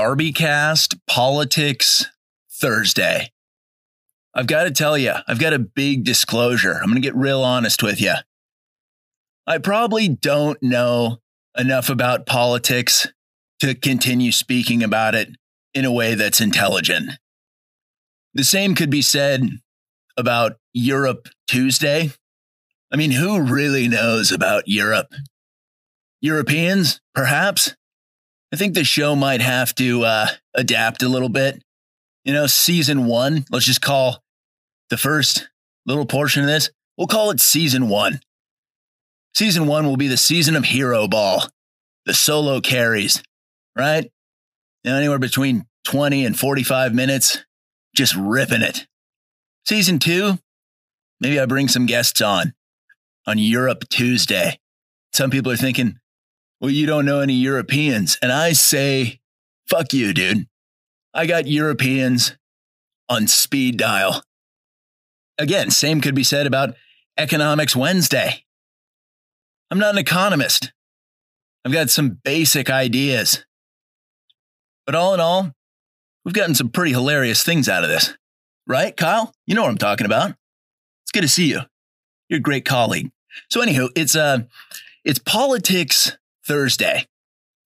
DarbyCast 0.00 0.98
Politics 1.06 2.06
Thursday. 2.50 3.32
I've 4.34 4.46
got 4.46 4.64
to 4.64 4.70
tell 4.70 4.96
you, 4.96 5.12
I've 5.28 5.38
got 5.38 5.52
a 5.52 5.58
big 5.58 6.04
disclosure. 6.04 6.72
I'm 6.72 6.88
going 6.88 6.94
to 6.94 7.06
get 7.06 7.14
real 7.14 7.42
honest 7.42 7.82
with 7.82 8.00
you. 8.00 8.14
I 9.46 9.58
probably 9.58 10.08
don't 10.08 10.56
know 10.62 11.18
enough 11.54 11.90
about 11.90 12.24
politics 12.24 13.08
to 13.60 13.74
continue 13.74 14.32
speaking 14.32 14.82
about 14.82 15.14
it 15.14 15.36
in 15.74 15.84
a 15.84 15.92
way 15.92 16.14
that's 16.14 16.40
intelligent. 16.40 17.10
The 18.32 18.44
same 18.44 18.74
could 18.74 18.88
be 18.88 19.02
said 19.02 19.42
about 20.16 20.54
Europe 20.72 21.28
Tuesday. 21.46 22.10
I 22.90 22.96
mean, 22.96 23.10
who 23.10 23.42
really 23.42 23.86
knows 23.86 24.32
about 24.32 24.62
Europe? 24.66 25.12
Europeans, 26.22 27.02
perhaps? 27.14 27.76
I 28.52 28.56
think 28.56 28.74
the 28.74 28.84
show 28.84 29.14
might 29.14 29.40
have 29.40 29.74
to 29.76 30.04
uh, 30.04 30.26
adapt 30.54 31.02
a 31.02 31.08
little 31.08 31.28
bit. 31.28 31.62
You 32.24 32.32
know, 32.32 32.46
season 32.46 33.06
one, 33.06 33.44
let's 33.50 33.64
just 33.64 33.80
call 33.80 34.22
the 34.90 34.96
first 34.96 35.48
little 35.86 36.04
portion 36.04 36.42
of 36.42 36.48
this, 36.48 36.70
we'll 36.98 37.06
call 37.06 37.30
it 37.30 37.40
season 37.40 37.88
one. 37.88 38.20
Season 39.34 39.66
one 39.66 39.86
will 39.86 39.96
be 39.96 40.08
the 40.08 40.16
season 40.16 40.56
of 40.56 40.64
Hero 40.64 41.06
Ball, 41.06 41.44
the 42.04 42.12
solo 42.12 42.60
carries, 42.60 43.22
right? 43.76 44.10
You 44.84 44.90
know, 44.90 44.96
anywhere 44.96 45.18
between 45.18 45.66
20 45.84 46.24
and 46.24 46.38
45 46.38 46.92
minutes, 46.94 47.44
just 47.94 48.14
ripping 48.16 48.62
it. 48.62 48.86
Season 49.64 49.98
two, 49.98 50.38
maybe 51.20 51.38
I 51.38 51.46
bring 51.46 51.68
some 51.68 51.86
guests 51.86 52.20
on 52.20 52.54
on 53.26 53.38
Europe 53.38 53.88
Tuesday. 53.88 54.58
Some 55.12 55.30
people 55.30 55.52
are 55.52 55.56
thinking, 55.56 55.99
well, 56.60 56.70
you 56.70 56.86
don't 56.86 57.06
know 57.06 57.20
any 57.20 57.34
Europeans. 57.34 58.18
And 58.20 58.30
I 58.30 58.52
say, 58.52 59.20
fuck 59.66 59.92
you, 59.92 60.12
dude. 60.12 60.46
I 61.14 61.26
got 61.26 61.46
Europeans 61.46 62.36
on 63.08 63.26
speed 63.26 63.78
dial. 63.78 64.22
Again, 65.38 65.70
same 65.70 66.00
could 66.00 66.14
be 66.14 66.22
said 66.22 66.46
about 66.46 66.74
Economics 67.16 67.74
Wednesday. 67.74 68.44
I'm 69.70 69.78
not 69.78 69.94
an 69.94 69.98
economist. 69.98 70.72
I've 71.64 71.72
got 71.72 71.90
some 71.90 72.20
basic 72.22 72.70
ideas. 72.70 73.44
But 74.86 74.94
all 74.94 75.14
in 75.14 75.20
all, 75.20 75.52
we've 76.24 76.34
gotten 76.34 76.54
some 76.54 76.68
pretty 76.68 76.92
hilarious 76.92 77.42
things 77.42 77.68
out 77.68 77.84
of 77.84 77.90
this. 77.90 78.16
Right, 78.66 78.96
Kyle? 78.96 79.32
You 79.46 79.54
know 79.54 79.62
what 79.62 79.70
I'm 79.70 79.78
talking 79.78 80.06
about. 80.06 80.34
It's 81.02 81.12
good 81.12 81.22
to 81.22 81.28
see 81.28 81.48
you. 81.48 81.60
You're 82.28 82.38
a 82.38 82.42
great 82.42 82.64
colleague. 82.64 83.10
So 83.50 83.60
anywho, 83.60 83.88
it's 83.96 84.14
uh 84.14 84.40
it's 85.04 85.18
politics 85.18 86.16
Thursday. 86.50 87.06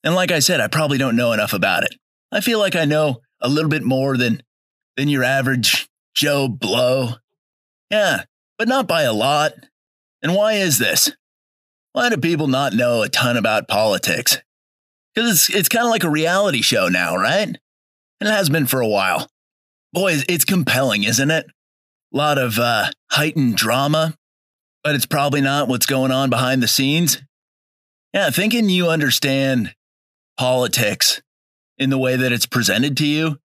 And 0.03 0.15
like 0.15 0.31
I 0.31 0.41
said, 0.41 0.61
I 0.61 0.67
probably 0.67 0.99
don't 0.99 1.17
know 1.17 1.33
enough 1.33 1.55
about 1.55 1.85
it. 1.85 1.97
I 2.31 2.43
feel 2.43 2.59
like 2.59 2.77
I 2.77 2.85
know 2.85 3.23
a 3.41 3.49
little 3.49 3.71
bit 3.71 3.83
more 3.83 4.19
than 4.19 4.43
than 4.99 5.09
your 5.09 5.25
average 5.25 5.89
Joe 6.15 6.49
Blow. 6.49 7.15
Yeah, 7.91 8.25
but 8.59 8.69
not 8.69 8.87
by 8.87 9.05
a 9.05 9.13
lot. 9.15 9.53
And 10.21 10.35
why 10.35 10.55
is 10.55 10.77
this? 10.77 11.11
Why 11.93 12.11
do 12.11 12.19
people 12.19 12.47
not 12.47 12.75
know 12.75 13.01
a 13.01 13.09
ton 13.09 13.39
about 13.39 13.69
politics? 13.69 14.37
Because 15.15 15.31
it's, 15.31 15.51
it's 15.51 15.69
kind 15.71 15.87
of 15.87 15.91
like 15.91 16.05
a 16.05 16.11
reality 16.11 16.61
show 16.61 16.89
now, 16.89 17.17
right? 17.17 17.49
And 17.49 17.59
it 18.21 18.33
has 18.33 18.51
been 18.51 18.67
for 18.67 18.83
a 18.83 18.89
while. 18.89 19.29
Boy, 19.95 20.17
it's 20.29 20.45
compelling, 20.45 21.05
isn't 21.05 21.31
it? 21.31 21.47
A 22.13 22.17
lot 22.17 22.37
of 22.37 22.59
uh, 22.59 22.91
heightened 23.11 23.57
drama, 23.57 24.15
but 24.83 24.95
it's 24.95 25.07
probably 25.07 25.41
not 25.41 25.69
what's 25.69 25.87
going 25.87 26.11
on 26.13 26.29
behind 26.29 26.63
the 26.63 26.69
scenes. 26.69 27.23
Yeah, 28.15 28.31
thinking 28.31 28.69
you 28.69 28.91
understand 28.91 29.75
politics 30.39 31.21
in 31.79 31.91
the 31.91 31.99
way 31.99 32.15
that 32.15 32.31
it's 32.31 32.47
presented 32.47 32.97
to 32.99 33.07
you, 33.07 33.41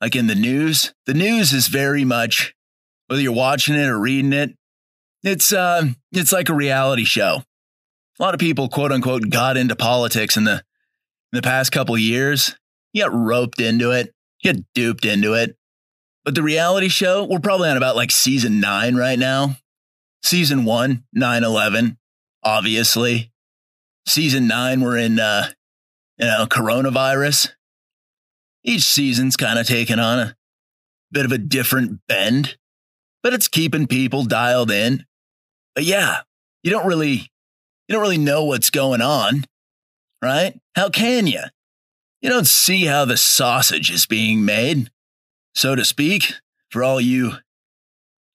like 0.00 0.16
in 0.16 0.28
the 0.28 0.34
news. 0.34 0.94
The 1.04 1.12
news 1.12 1.52
is 1.52 1.68
very 1.68 2.02
much, 2.02 2.54
whether 3.06 3.20
you're 3.20 3.32
watching 3.32 3.74
it 3.74 3.86
or 3.86 3.98
reading 3.98 4.32
it, 4.32 4.56
it's 5.22 5.52
uh, 5.52 5.88
it's 6.10 6.32
like 6.32 6.48
a 6.48 6.54
reality 6.54 7.04
show. 7.04 7.42
A 8.18 8.22
lot 8.22 8.32
of 8.32 8.40
people, 8.40 8.70
quote 8.70 8.92
unquote, 8.92 9.28
got 9.28 9.58
into 9.58 9.76
politics 9.76 10.38
in 10.38 10.44
the 10.44 10.54
in 10.54 10.62
the 11.32 11.42
past 11.42 11.70
couple 11.70 11.98
years. 11.98 12.56
You 12.94 13.02
got 13.02 13.12
roped 13.12 13.60
into 13.60 13.90
it, 13.90 14.14
you 14.40 14.54
got 14.54 14.62
duped 14.74 15.04
into 15.04 15.34
it. 15.34 15.54
But 16.24 16.34
the 16.34 16.42
reality 16.42 16.88
show, 16.88 17.24
we're 17.24 17.40
probably 17.40 17.68
on 17.68 17.76
about 17.76 17.94
like 17.94 18.10
season 18.10 18.58
nine 18.58 18.96
right 18.96 19.18
now. 19.18 19.56
Season 20.22 20.64
one, 20.64 21.04
9 21.12 21.44
11, 21.44 21.98
obviously. 22.42 23.32
Season 24.06 24.46
nine, 24.46 24.80
we're 24.80 24.98
in, 24.98 25.18
uh, 25.18 25.48
you 26.18 26.26
know, 26.26 26.46
coronavirus. 26.46 27.50
Each 28.64 28.82
season's 28.82 29.36
kind 29.36 29.58
of 29.58 29.66
taken 29.66 29.98
on 29.98 30.18
a 30.18 30.36
bit 31.12 31.24
of 31.24 31.32
a 31.32 31.38
different 31.38 32.00
bend, 32.08 32.56
but 33.22 33.32
it's 33.34 33.48
keeping 33.48 33.86
people 33.86 34.24
dialed 34.24 34.70
in. 34.70 35.04
But 35.74 35.84
yeah, 35.84 36.20
you 36.62 36.70
don't 36.70 36.86
really, 36.86 37.30
you 37.88 37.92
don't 37.92 38.02
really 38.02 38.18
know 38.18 38.44
what's 38.44 38.70
going 38.70 39.02
on, 39.02 39.44
right? 40.22 40.58
How 40.74 40.88
can 40.88 41.26
you? 41.26 41.42
You 42.22 42.30
don't 42.30 42.46
see 42.46 42.86
how 42.86 43.04
the 43.04 43.16
sausage 43.16 43.90
is 43.90 44.06
being 44.06 44.44
made, 44.44 44.90
so 45.54 45.74
to 45.74 45.84
speak, 45.84 46.32
for 46.70 46.82
all 46.82 47.00
you 47.00 47.34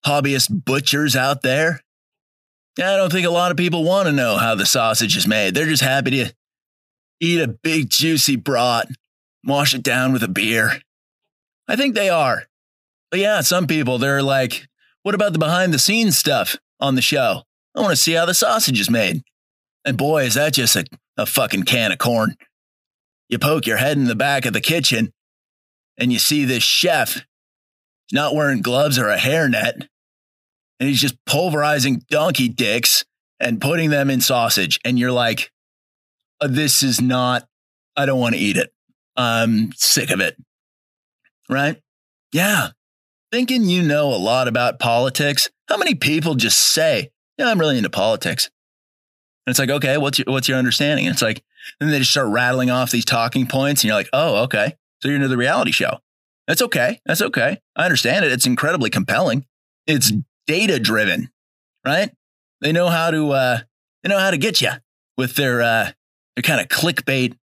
hobbyist 0.05 0.63
butchers 0.65 1.15
out 1.15 1.41
there. 1.41 1.81
I 2.77 2.95
don't 2.95 3.11
think 3.11 3.27
a 3.27 3.31
lot 3.31 3.51
of 3.51 3.57
people 3.57 3.83
want 3.83 4.07
to 4.07 4.13
know 4.13 4.37
how 4.37 4.55
the 4.55 4.65
sausage 4.65 5.17
is 5.17 5.27
made. 5.27 5.53
They're 5.53 5.65
just 5.65 5.83
happy 5.83 6.11
to 6.11 6.33
eat 7.19 7.41
a 7.41 7.47
big, 7.47 7.89
juicy 7.89 8.37
brat, 8.37 8.87
wash 9.43 9.73
it 9.73 9.83
down 9.83 10.13
with 10.13 10.23
a 10.23 10.29
beer. 10.29 10.81
I 11.67 11.75
think 11.75 11.95
they 11.95 12.09
are. 12.09 12.43
But 13.09 13.19
yeah, 13.19 13.41
some 13.41 13.67
people, 13.67 13.97
they're 13.97 14.23
like, 14.23 14.67
what 15.03 15.15
about 15.15 15.33
the 15.33 15.39
behind 15.39 15.73
the 15.73 15.79
scenes 15.79 16.17
stuff 16.17 16.55
on 16.79 16.95
the 16.95 17.01
show? 17.01 17.43
I 17.75 17.81
want 17.81 17.91
to 17.91 18.01
see 18.01 18.13
how 18.13 18.25
the 18.25 18.33
sausage 18.33 18.79
is 18.79 18.89
made. 18.89 19.23
And 19.83 19.97
boy, 19.97 20.23
is 20.23 20.35
that 20.35 20.53
just 20.53 20.75
a, 20.75 20.85
a 21.17 21.25
fucking 21.25 21.63
can 21.63 21.91
of 21.91 21.97
corn. 21.97 22.35
You 23.29 23.39
poke 23.39 23.65
your 23.65 23.77
head 23.77 23.97
in 23.97 24.05
the 24.05 24.15
back 24.15 24.45
of 24.45 24.53
the 24.53 24.61
kitchen 24.61 25.11
and 25.97 26.11
you 26.11 26.19
see 26.19 26.45
this 26.45 26.63
chef 26.63 27.25
not 28.11 28.35
wearing 28.35 28.61
gloves 28.61 28.97
or 28.97 29.09
a 29.09 29.17
hairnet 29.17 29.87
and 30.81 30.89
he's 30.89 30.99
just 30.99 31.15
pulverizing 31.25 32.03
donkey 32.09 32.49
dicks 32.49 33.05
and 33.39 33.61
putting 33.61 33.91
them 33.91 34.09
in 34.09 34.19
sausage. 34.19 34.79
And 34.83 34.97
you're 34.97 35.11
like, 35.11 35.51
uh, 36.41 36.47
this 36.47 36.81
is 36.81 36.99
not, 36.99 37.47
I 37.95 38.07
don't 38.07 38.19
want 38.19 38.33
to 38.33 38.41
eat 38.41 38.57
it. 38.57 38.73
I'm 39.15 39.73
sick 39.73 40.09
of 40.09 40.21
it. 40.21 40.35
Right? 41.47 41.79
Yeah. 42.33 42.69
Thinking 43.31 43.65
you 43.65 43.83
know 43.83 44.07
a 44.11 44.17
lot 44.17 44.47
about 44.47 44.79
politics. 44.79 45.51
How 45.69 45.77
many 45.77 45.93
people 45.93 46.33
just 46.33 46.59
say, 46.59 47.11
yeah, 47.37 47.49
I'm 47.49 47.59
really 47.59 47.77
into 47.77 47.91
politics? 47.91 48.49
And 49.45 49.51
it's 49.51 49.59
like, 49.59 49.69
okay, 49.69 49.99
what's 49.99 50.17
your, 50.17 50.25
what's 50.29 50.47
your 50.47 50.57
understanding? 50.57 51.05
And 51.05 51.13
it's 51.13 51.21
like, 51.21 51.43
and 51.79 51.93
they 51.93 51.99
just 51.99 52.09
start 52.09 52.29
rattling 52.29 52.71
off 52.71 52.89
these 52.89 53.05
talking 53.05 53.45
points. 53.45 53.83
And 53.83 53.89
you're 53.89 53.97
like, 53.97 54.09
oh, 54.13 54.45
okay. 54.45 54.75
So 54.99 55.09
you're 55.09 55.15
into 55.17 55.27
the 55.27 55.37
reality 55.37 55.71
show. 55.71 55.99
That's 56.47 56.63
okay. 56.63 57.01
That's 57.05 57.21
okay. 57.21 57.59
I 57.75 57.85
understand 57.85 58.25
it. 58.25 58.31
It's 58.31 58.47
incredibly 58.47 58.89
compelling. 58.89 59.45
It's 59.85 60.11
data 60.51 60.79
driven, 60.79 61.29
right? 61.85 62.11
They 62.59 62.73
know 62.73 62.89
how 62.89 63.09
to, 63.09 63.31
uh, 63.31 63.59
they 64.03 64.09
know 64.09 64.19
how 64.19 64.31
to 64.31 64.37
get 64.37 64.59
you 64.59 64.71
with 65.17 65.35
their, 65.35 65.61
uh, 65.61 65.91
their 66.35 66.43
kind 66.43 66.59
of 66.59 66.67
clickbait 66.67 67.37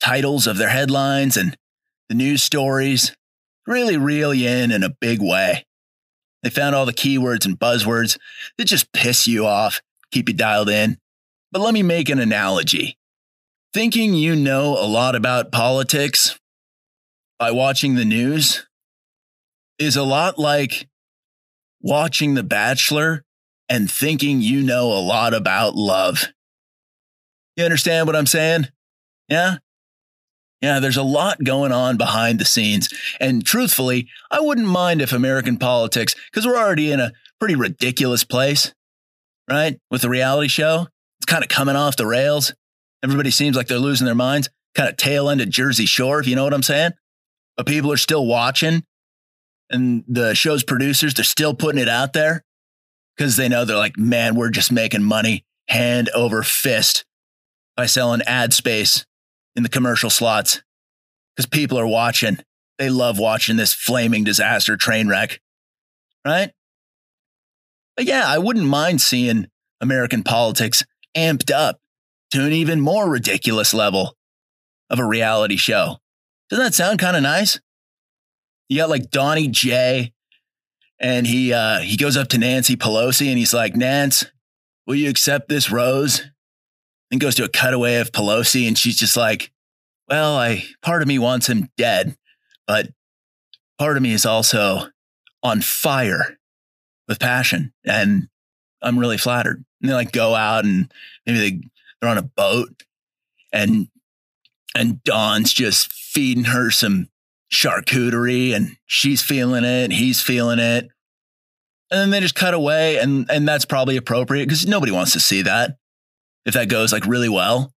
titles 0.00 0.46
of 0.46 0.56
their 0.56 0.70
headlines 0.70 1.36
and 1.36 1.54
the 2.08 2.14
news 2.14 2.42
stories. 2.42 3.14
Really 3.66 3.98
reel 3.98 4.32
you 4.32 4.48
in 4.48 4.72
in 4.72 4.82
a 4.82 4.88
big 4.88 5.20
way. 5.20 5.66
They 6.42 6.48
found 6.48 6.74
all 6.74 6.86
the 6.86 6.94
keywords 6.94 7.44
and 7.44 7.58
buzzwords 7.58 8.18
that 8.56 8.64
just 8.64 8.94
piss 8.94 9.26
you 9.26 9.44
off, 9.44 9.82
keep 10.10 10.30
you 10.30 10.34
dialed 10.34 10.70
in. 10.70 10.96
But 11.52 11.60
let 11.60 11.74
me 11.74 11.82
make 11.82 12.08
an 12.08 12.18
analogy. 12.18 12.96
Thinking 13.74 14.14
you 14.14 14.34
know 14.34 14.70
a 14.72 14.88
lot 14.88 15.14
about 15.14 15.52
politics 15.52 16.38
by 17.38 17.50
watching 17.50 17.94
the 17.94 18.06
news 18.06 18.66
is 19.78 19.96
a 19.96 20.02
lot 20.02 20.38
like 20.38 20.88
watching 21.80 22.34
The 22.34 22.42
Bachelor 22.42 23.24
and 23.68 23.90
thinking 23.90 24.40
you 24.40 24.62
know 24.62 24.92
a 24.92 25.00
lot 25.00 25.34
about 25.34 25.74
love. 25.74 26.26
You 27.56 27.64
understand 27.64 28.06
what 28.06 28.16
I'm 28.16 28.26
saying? 28.26 28.68
Yeah? 29.28 29.56
Yeah, 30.60 30.80
there's 30.80 30.96
a 30.96 31.02
lot 31.02 31.44
going 31.44 31.70
on 31.70 31.96
behind 31.96 32.38
the 32.38 32.44
scenes. 32.44 32.88
And 33.20 33.44
truthfully, 33.44 34.08
I 34.30 34.40
wouldn't 34.40 34.66
mind 34.66 35.00
if 35.02 35.12
American 35.12 35.56
politics, 35.56 36.14
because 36.30 36.46
we're 36.46 36.58
already 36.58 36.90
in 36.90 36.98
a 36.98 37.12
pretty 37.38 37.54
ridiculous 37.54 38.24
place, 38.24 38.74
right? 39.48 39.78
With 39.90 40.02
the 40.02 40.08
reality 40.08 40.48
show, 40.48 40.88
it's 41.20 41.26
kind 41.26 41.44
of 41.44 41.48
coming 41.48 41.76
off 41.76 41.96
the 41.96 42.06
rails. 42.06 42.54
Everybody 43.04 43.30
seems 43.30 43.56
like 43.56 43.68
they're 43.68 43.78
losing 43.78 44.06
their 44.06 44.14
minds, 44.16 44.48
kind 44.74 44.88
of 44.88 44.96
tail 44.96 45.28
end 45.28 45.40
of 45.40 45.48
Jersey 45.48 45.86
Shore, 45.86 46.18
if 46.18 46.26
you 46.26 46.34
know 46.34 46.44
what 46.44 46.54
I'm 46.54 46.62
saying. 46.64 46.92
But 47.56 47.66
people 47.66 47.92
are 47.92 47.96
still 47.96 48.26
watching 48.26 48.82
and 49.70 50.04
the 50.08 50.34
show's 50.34 50.62
producers, 50.62 51.14
they're 51.14 51.24
still 51.24 51.54
putting 51.54 51.80
it 51.80 51.88
out 51.88 52.12
there 52.12 52.44
because 53.16 53.36
they 53.36 53.48
know 53.48 53.64
they're 53.64 53.76
like, 53.76 53.98
man, 53.98 54.34
we're 54.34 54.50
just 54.50 54.72
making 54.72 55.02
money 55.02 55.44
hand 55.68 56.08
over 56.14 56.42
fist 56.42 57.04
by 57.76 57.86
selling 57.86 58.22
ad 58.22 58.52
space 58.52 59.04
in 59.54 59.62
the 59.62 59.68
commercial 59.68 60.10
slots. 60.10 60.62
because 61.36 61.46
people 61.46 61.78
are 61.78 61.86
watching. 61.86 62.38
They 62.78 62.90
love 62.90 63.18
watching 63.18 63.56
this 63.56 63.72
flaming 63.74 64.24
disaster 64.24 64.76
train 64.76 65.08
wreck, 65.08 65.40
right? 66.24 66.52
But 67.96 68.06
yeah, 68.06 68.24
I 68.26 68.38
wouldn't 68.38 68.66
mind 68.66 69.00
seeing 69.00 69.48
American 69.80 70.22
politics 70.22 70.84
amped 71.16 71.52
up 71.52 71.78
to 72.30 72.44
an 72.44 72.52
even 72.52 72.80
more 72.80 73.08
ridiculous 73.08 73.74
level 73.74 74.14
of 74.90 74.98
a 74.98 75.04
reality 75.04 75.56
show. 75.56 75.98
Doesn't 76.48 76.64
that 76.64 76.74
sound 76.74 76.98
kind 76.98 77.16
of 77.16 77.22
nice? 77.22 77.58
You 78.68 78.76
got 78.76 78.90
like 78.90 79.10
Donnie 79.10 79.48
J, 79.48 80.12
and 81.00 81.26
he 81.26 81.52
uh, 81.52 81.78
he 81.80 81.96
goes 81.96 82.16
up 82.16 82.28
to 82.28 82.38
Nancy 82.38 82.76
Pelosi 82.76 83.28
and 83.28 83.38
he's 83.38 83.54
like, 83.54 83.76
Nance, 83.76 84.24
will 84.86 84.96
you 84.96 85.08
accept 85.08 85.48
this 85.48 85.70
rose? 85.70 86.22
And 87.10 87.20
goes 87.20 87.36
to 87.36 87.44
a 87.44 87.48
cutaway 87.48 87.96
of 87.96 88.12
Pelosi, 88.12 88.68
and 88.68 88.76
she's 88.76 88.98
just 88.98 89.16
like, 89.16 89.50
Well, 90.08 90.36
I 90.36 90.64
part 90.82 91.00
of 91.00 91.08
me 91.08 91.18
wants 91.18 91.48
him 91.48 91.70
dead, 91.78 92.16
but 92.66 92.88
part 93.78 93.96
of 93.96 94.02
me 94.02 94.12
is 94.12 94.26
also 94.26 94.88
on 95.42 95.62
fire 95.62 96.38
with 97.06 97.18
passion, 97.18 97.72
and 97.84 98.28
I'm 98.82 98.98
really 98.98 99.16
flattered. 99.16 99.64
And 99.80 99.88
they 99.88 99.94
like 99.94 100.12
go 100.12 100.34
out 100.34 100.64
and 100.64 100.92
maybe 101.24 101.38
they 101.38 101.60
they're 102.00 102.10
on 102.10 102.18
a 102.18 102.22
boat, 102.22 102.82
and 103.52 103.88
and 104.74 105.02
Don's 105.02 105.54
just 105.54 105.90
feeding 105.90 106.44
her 106.44 106.70
some 106.70 107.08
charcuterie 107.52 108.54
and 108.54 108.76
she's 108.86 109.22
feeling 109.22 109.64
it, 109.64 109.92
he's 109.92 110.20
feeling 110.20 110.58
it. 110.58 110.88
And 111.90 112.00
then 112.00 112.10
they 112.10 112.20
just 112.20 112.34
cut 112.34 112.54
away 112.54 112.98
and 112.98 113.30
and 113.30 113.48
that's 113.48 113.64
probably 113.64 113.96
appropriate 113.96 114.44
because 114.44 114.66
nobody 114.66 114.92
wants 114.92 115.12
to 115.12 115.20
see 115.20 115.42
that 115.42 115.76
if 116.44 116.54
that 116.54 116.68
goes 116.68 116.92
like 116.92 117.06
really 117.06 117.28
well. 117.28 117.72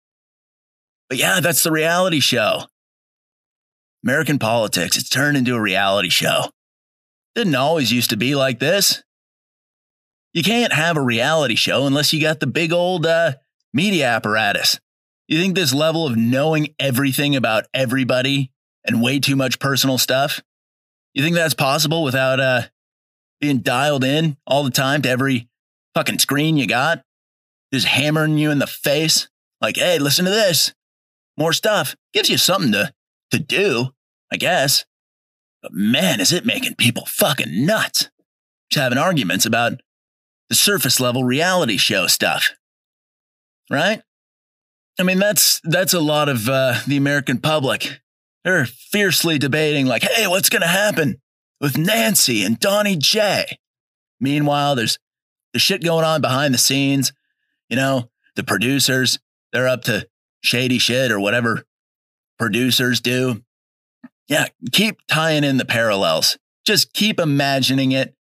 But 1.09 1.17
yeah, 1.17 1.39
that's 1.39 1.63
the 1.63 1.71
reality 1.71 2.19
show. 2.19 2.63
American 4.03 4.39
politics, 4.39 4.97
it's 4.97 5.09
turned 5.09 5.37
into 5.37 5.55
a 5.55 5.61
reality 5.61 6.09
show. 6.09 6.45
Didn't 7.35 7.55
always 7.55 7.91
used 7.91 8.09
to 8.09 8.17
be 8.17 8.35
like 8.35 8.59
this. 8.59 9.03
You 10.33 10.43
can't 10.43 10.73
have 10.73 10.97
a 10.97 11.01
reality 11.01 11.55
show 11.55 11.85
unless 11.85 12.13
you 12.13 12.21
got 12.21 12.39
the 12.39 12.47
big 12.47 12.71
old 12.71 13.05
uh, 13.05 13.33
media 13.73 14.07
apparatus. 14.07 14.79
You 15.27 15.39
think 15.39 15.55
this 15.55 15.73
level 15.73 16.07
of 16.07 16.17
knowing 16.17 16.69
everything 16.79 17.35
about 17.35 17.65
everybody 17.73 18.51
and 18.85 19.01
way 19.01 19.19
too 19.19 19.35
much 19.35 19.59
personal 19.59 19.97
stuff, 19.97 20.41
you 21.13 21.23
think 21.23 21.35
that's 21.35 21.53
possible 21.53 22.03
without 22.03 22.39
uh, 22.39 22.61
being 23.39 23.59
dialed 23.59 24.03
in 24.03 24.37
all 24.47 24.63
the 24.63 24.71
time 24.71 25.01
to 25.01 25.09
every 25.09 25.49
fucking 25.93 26.19
screen 26.19 26.57
you 26.57 26.67
got? 26.67 27.03
Just 27.73 27.87
hammering 27.87 28.37
you 28.37 28.51
in 28.51 28.59
the 28.59 28.67
face 28.67 29.29
like, 29.61 29.77
hey, 29.77 29.99
listen 29.99 30.25
to 30.25 30.31
this. 30.31 30.73
More 31.37 31.53
stuff. 31.53 31.95
Gives 32.13 32.29
you 32.29 32.37
something 32.37 32.71
to, 32.73 32.93
to 33.31 33.39
do, 33.39 33.89
I 34.31 34.37
guess. 34.37 34.85
But 35.61 35.73
man, 35.73 36.19
is 36.19 36.33
it 36.33 36.45
making 36.45 36.75
people 36.75 37.05
fucking 37.05 37.65
nuts. 37.65 38.09
Just 38.69 38.81
having 38.81 38.97
arguments 38.97 39.45
about 39.45 39.81
the 40.49 40.55
surface 40.55 40.99
level 40.99 41.23
reality 41.23 41.77
show 41.77 42.07
stuff. 42.07 42.49
Right? 43.69 44.01
I 44.99 45.03
mean, 45.03 45.19
that's 45.19 45.61
that's 45.63 45.93
a 45.93 45.99
lot 45.99 46.29
of 46.29 46.49
uh, 46.49 46.79
the 46.85 46.97
American 46.97 47.37
public. 47.37 48.01
They're 48.43 48.65
fiercely 48.65 49.37
debating, 49.37 49.85
like, 49.85 50.03
"Hey, 50.03 50.27
what's 50.27 50.49
going 50.49 50.61
to 50.61 50.67
happen 50.67 51.21
with 51.59 51.77
Nancy 51.77 52.43
and 52.43 52.59
Donnie 52.59 52.97
J?" 52.97 53.59
Meanwhile, 54.19 54.75
there's 54.75 54.97
the 55.53 55.59
shit 55.59 55.83
going 55.83 56.05
on 56.05 56.21
behind 56.21 56.53
the 56.53 56.59
scenes. 56.59 57.13
You 57.69 57.75
know, 57.75 58.09
the 58.35 58.43
producers 58.43 59.19
they're 59.51 59.67
up 59.67 59.83
to 59.83 60.07
shady 60.41 60.79
shit 60.79 61.11
or 61.11 61.19
whatever 61.19 61.63
producers 62.39 63.01
do. 63.01 63.43
Yeah, 64.27 64.47
keep 64.71 64.97
tying 65.07 65.43
in 65.43 65.57
the 65.57 65.65
parallels. 65.65 66.37
Just 66.65 66.93
keep 66.93 67.19
imagining 67.19 67.91
it 67.91 68.15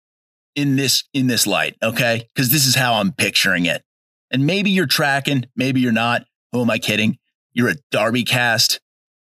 in 0.57 0.77
this 0.77 1.05
in 1.15 1.27
this 1.27 1.47
light, 1.47 1.77
okay? 1.83 2.29
Because 2.35 2.51
this 2.51 2.67
is 2.67 2.75
how 2.75 2.95
I'm 2.95 3.13
picturing 3.13 3.67
it. 3.67 3.85
And 4.31 4.47
maybe 4.47 4.71
you're 4.71 4.87
tracking, 4.87 5.47
maybe 5.57 5.81
you're 5.81 5.93
not. 5.93 6.25
Who 6.53 6.63
am 6.63 6.71
I 6.71 6.79
kidding? 6.79 7.19
You're 7.53 7.71
a 7.71 7.77
DarbyCast 7.93 8.81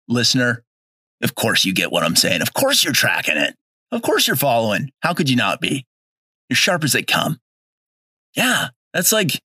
listener. 0.08 0.64
Of 1.22 1.34
course 1.34 1.64
you 1.64 1.72
get 1.72 1.90
what 1.90 2.04
I'm 2.04 2.16
saying. 2.16 2.42
Of 2.42 2.54
course 2.54 2.84
you're 2.84 2.92
tracking 2.92 3.36
it. 3.36 3.54
Of 3.90 4.02
course 4.02 4.26
you're 4.26 4.36
following. 4.36 4.90
How 5.00 5.14
could 5.14 5.28
you 5.28 5.36
not 5.36 5.60
be? 5.60 5.86
You're 6.48 6.56
sharp 6.56 6.84
as 6.84 6.92
they 6.92 7.02
come. 7.02 7.38
Yeah, 8.34 8.68
that's 8.92 9.12
like 9.12 9.40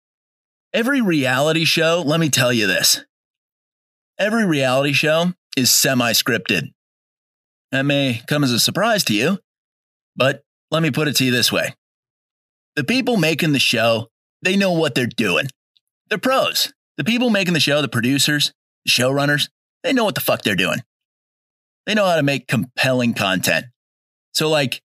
every 0.72 1.00
reality 1.00 1.64
show. 1.64 2.02
Let 2.04 2.20
me 2.20 2.28
tell 2.28 2.52
you 2.52 2.66
this 2.66 3.04
every 4.18 4.44
reality 4.44 4.92
show 4.92 5.32
is 5.56 5.70
semi 5.70 6.12
scripted. 6.12 6.72
That 7.72 7.82
may 7.82 8.22
come 8.26 8.42
as 8.42 8.52
a 8.52 8.58
surprise 8.58 9.04
to 9.04 9.14
you, 9.14 9.38
but 10.16 10.42
let 10.70 10.82
me 10.82 10.90
put 10.90 11.08
it 11.08 11.16
to 11.16 11.24
you 11.24 11.30
this 11.30 11.52
way 11.52 11.74
the 12.76 12.84
people 12.84 13.16
making 13.16 13.52
the 13.52 13.58
show, 13.58 14.08
they 14.42 14.56
know 14.56 14.72
what 14.72 14.94
they're 14.94 15.06
doing. 15.06 15.48
They're 16.08 16.18
pros. 16.18 16.72
The 16.96 17.04
people 17.04 17.30
making 17.30 17.54
the 17.54 17.60
show, 17.60 17.82
the 17.82 17.88
producers, 17.88 18.52
the 18.84 18.90
showrunners, 18.90 19.48
they 19.82 19.92
know 19.92 20.04
what 20.04 20.14
the 20.14 20.20
fuck 20.20 20.42
they're 20.42 20.54
doing. 20.54 20.82
They 21.86 21.94
know 21.94 22.06
how 22.06 22.16
to 22.16 22.22
make 22.22 22.46
compelling 22.46 23.14
content. 23.14 23.66
So, 24.32 24.48
like 24.48 24.82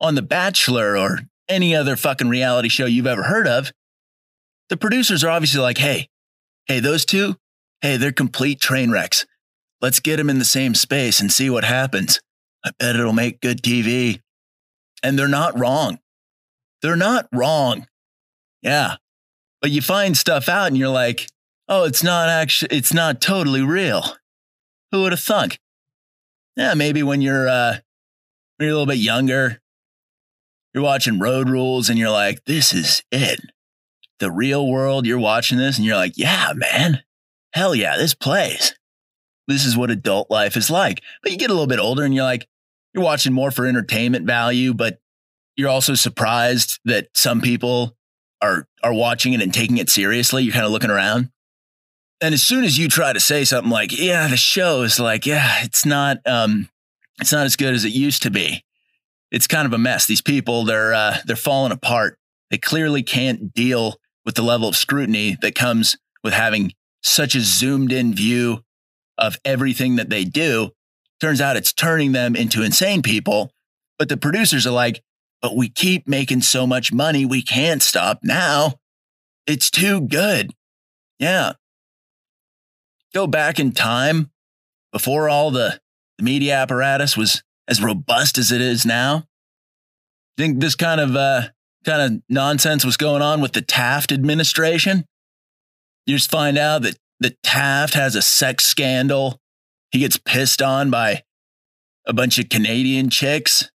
on 0.00 0.14
The 0.14 0.22
Bachelor 0.22 0.96
or 0.96 1.20
any 1.48 1.74
other 1.74 1.96
fucking 1.96 2.28
reality 2.28 2.68
show 2.68 2.86
you've 2.86 3.06
ever 3.06 3.24
heard 3.24 3.46
of, 3.46 3.72
the 4.68 4.76
producers 4.76 5.22
are 5.22 5.30
obviously 5.30 5.60
like, 5.60 5.78
hey, 5.78 6.08
hey, 6.66 6.80
those 6.80 7.04
two, 7.04 7.36
hey, 7.80 7.96
they're 7.96 8.12
complete 8.12 8.60
train 8.60 8.90
wrecks. 8.90 9.26
Let's 9.80 10.00
get 10.00 10.16
them 10.16 10.30
in 10.30 10.38
the 10.38 10.44
same 10.44 10.74
space 10.74 11.20
and 11.20 11.30
see 11.30 11.50
what 11.50 11.64
happens. 11.64 12.20
I 12.64 12.70
bet 12.78 12.96
it'll 12.96 13.12
make 13.12 13.40
good 13.40 13.62
TV. 13.62 14.20
And 15.02 15.18
they're 15.18 15.28
not 15.28 15.58
wrong. 15.58 15.98
They're 16.82 16.96
not 16.96 17.28
wrong. 17.32 17.86
Yeah. 18.62 18.96
But 19.60 19.70
you 19.70 19.82
find 19.82 20.16
stuff 20.16 20.48
out 20.48 20.68
and 20.68 20.76
you're 20.76 20.88
like, 20.88 21.28
oh, 21.68 21.84
it's 21.84 22.02
not 22.02 22.28
actually, 22.28 22.76
it's 22.76 22.92
not 22.92 23.20
totally 23.20 23.62
real. 23.62 24.02
Who 24.90 25.02
would 25.02 25.12
have 25.12 25.20
thunk? 25.20 25.58
Yeah, 26.56 26.74
maybe 26.74 27.02
when 27.02 27.20
you're, 27.20 27.48
uh, 27.48 27.76
when 28.56 28.66
you're 28.66 28.70
a 28.70 28.78
little 28.78 28.86
bit 28.86 28.98
younger, 28.98 29.60
you're 30.72 30.84
watching 30.84 31.18
Road 31.18 31.48
Rules 31.48 31.88
and 31.88 31.98
you're 31.98 32.10
like, 32.10 32.44
this 32.44 32.72
is 32.72 33.02
it. 33.10 33.40
The 34.18 34.30
real 34.30 34.66
world, 34.66 35.06
you're 35.06 35.18
watching 35.18 35.58
this 35.58 35.76
and 35.76 35.86
you're 35.86 35.96
like, 35.96 36.14
yeah, 36.16 36.52
man, 36.54 37.02
hell 37.52 37.74
yeah, 37.74 37.96
this 37.96 38.14
plays. 38.14 38.74
This 39.48 39.64
is 39.64 39.76
what 39.76 39.90
adult 39.90 40.30
life 40.30 40.56
is 40.56 40.70
like. 40.70 41.02
But 41.22 41.32
you 41.32 41.38
get 41.38 41.50
a 41.50 41.52
little 41.52 41.66
bit 41.66 41.78
older 41.78 42.04
and 42.04 42.14
you're 42.14 42.24
like, 42.24 42.48
you're 42.94 43.04
watching 43.04 43.32
more 43.32 43.50
for 43.50 43.66
entertainment 43.66 44.26
value, 44.26 44.74
but 44.74 44.98
you're 45.56 45.68
also 45.68 45.94
surprised 45.94 46.80
that 46.84 47.08
some 47.14 47.40
people 47.40 47.96
are 48.42 48.68
are 48.82 48.92
watching 48.92 49.32
it 49.32 49.40
and 49.40 49.52
taking 49.52 49.78
it 49.78 49.88
seriously. 49.88 50.42
You're 50.42 50.52
kind 50.52 50.66
of 50.66 50.72
looking 50.72 50.90
around. 50.90 51.30
And 52.20 52.32
as 52.32 52.42
soon 52.42 52.64
as 52.64 52.78
you 52.78 52.88
try 52.88 53.12
to 53.12 53.20
say 53.20 53.44
something 53.44 53.70
like, 53.70 53.96
yeah, 53.98 54.26
the 54.28 54.36
show 54.36 54.82
is 54.82 54.98
like, 54.98 55.26
yeah, 55.26 55.62
it's 55.62 55.84
not, 55.84 56.18
um, 56.26 56.68
it's 57.20 57.32
not 57.32 57.44
as 57.44 57.56
good 57.56 57.74
as 57.74 57.84
it 57.84 57.92
used 57.92 58.22
to 58.22 58.30
be. 58.30 58.64
It's 59.30 59.46
kind 59.46 59.66
of 59.66 59.72
a 59.72 59.78
mess. 59.78 60.06
These 60.06 60.22
people, 60.22 60.64
they're, 60.64 60.94
uh, 60.94 61.18
they're 61.26 61.36
falling 61.36 61.72
apart. 61.72 62.18
They 62.50 62.56
clearly 62.56 63.02
can't 63.02 63.52
deal 63.52 63.96
with 64.24 64.34
the 64.34 64.42
level 64.42 64.68
of 64.68 64.76
scrutiny 64.76 65.36
that 65.42 65.54
comes 65.54 65.96
with 66.24 66.32
having 66.32 66.72
such 67.02 67.34
a 67.34 67.40
zoomed 67.40 67.92
in 67.92 68.14
view 68.14 68.62
of 69.18 69.38
everything 69.44 69.96
that 69.96 70.08
they 70.08 70.24
do. 70.24 70.70
Turns 71.20 71.40
out 71.40 71.56
it's 71.56 71.72
turning 71.72 72.12
them 72.12 72.34
into 72.34 72.62
insane 72.62 73.02
people. 73.02 73.50
But 73.98 74.08
the 74.08 74.16
producers 74.16 74.66
are 74.66 74.72
like, 74.72 75.02
but 75.42 75.56
we 75.56 75.68
keep 75.68 76.08
making 76.08 76.42
so 76.42 76.66
much 76.66 76.92
money, 76.92 77.26
we 77.26 77.42
can't 77.42 77.82
stop 77.82 78.20
now. 78.22 78.74
It's 79.46 79.70
too 79.70 80.00
good. 80.00 80.52
Yeah 81.18 81.52
go 83.16 83.26
back 83.26 83.58
in 83.58 83.72
time 83.72 84.30
before 84.92 85.30
all 85.30 85.50
the, 85.50 85.80
the 86.18 86.24
media 86.24 86.54
apparatus 86.54 87.16
was 87.16 87.42
as 87.66 87.82
robust 87.82 88.36
as 88.36 88.52
it 88.52 88.60
is 88.60 88.84
now? 88.84 89.24
Think 90.36 90.60
this 90.60 90.74
kind 90.74 91.00
of 91.00 91.16
uh, 91.16 91.48
kind 91.86 92.02
of 92.02 92.22
nonsense 92.28 92.84
was 92.84 92.98
going 92.98 93.22
on 93.22 93.40
with 93.40 93.52
the 93.52 93.62
Taft 93.62 94.12
administration? 94.12 95.06
You 96.04 96.16
just 96.16 96.30
find 96.30 96.58
out 96.58 96.82
that 96.82 96.98
that 97.20 97.42
Taft 97.42 97.94
has 97.94 98.14
a 98.14 98.20
sex 98.20 98.66
scandal. 98.66 99.40
He 99.90 100.00
gets 100.00 100.18
pissed 100.18 100.60
on 100.60 100.90
by 100.90 101.22
a 102.04 102.12
bunch 102.12 102.38
of 102.38 102.50
Canadian 102.50 103.08
chicks. 103.08 103.70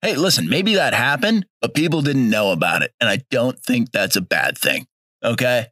Hey, 0.00 0.14
listen, 0.14 0.48
maybe 0.48 0.76
that 0.76 0.94
happened, 0.94 1.46
but 1.60 1.74
people 1.74 2.02
didn't 2.02 2.30
know 2.30 2.52
about 2.52 2.82
it. 2.82 2.92
And 3.00 3.10
I 3.10 3.22
don't 3.30 3.58
think 3.58 3.90
that's 3.90 4.14
a 4.14 4.20
bad 4.20 4.56
thing. 4.56 4.86
Okay. 5.24 5.66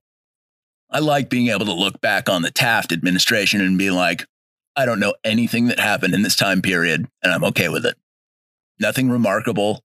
I 0.93 0.99
like 0.99 1.31
being 1.31 1.49
able 1.49 1.65
to 1.67 1.73
look 1.73 2.01
back 2.01 2.29
on 2.29 2.43
the 2.43 2.51
Taft 2.51 2.93
administration 2.93 3.61
and 3.61 3.79
be 3.79 3.91
like, 3.91 4.27
I 4.77 4.85
don't 4.85 5.01
know 5.01 5.15
anything 5.25 5.67
that 5.67 5.81
happened 5.81 6.15
in 6.15 6.23
this 6.23 6.37
time 6.37 6.63
period, 6.63 7.07
and 7.23 7.33
I'm 7.33 7.45
okay 7.45 7.69
with 7.69 7.85
it. 7.87 7.97
Nothing 8.79 9.11
remarkable 9.11 9.85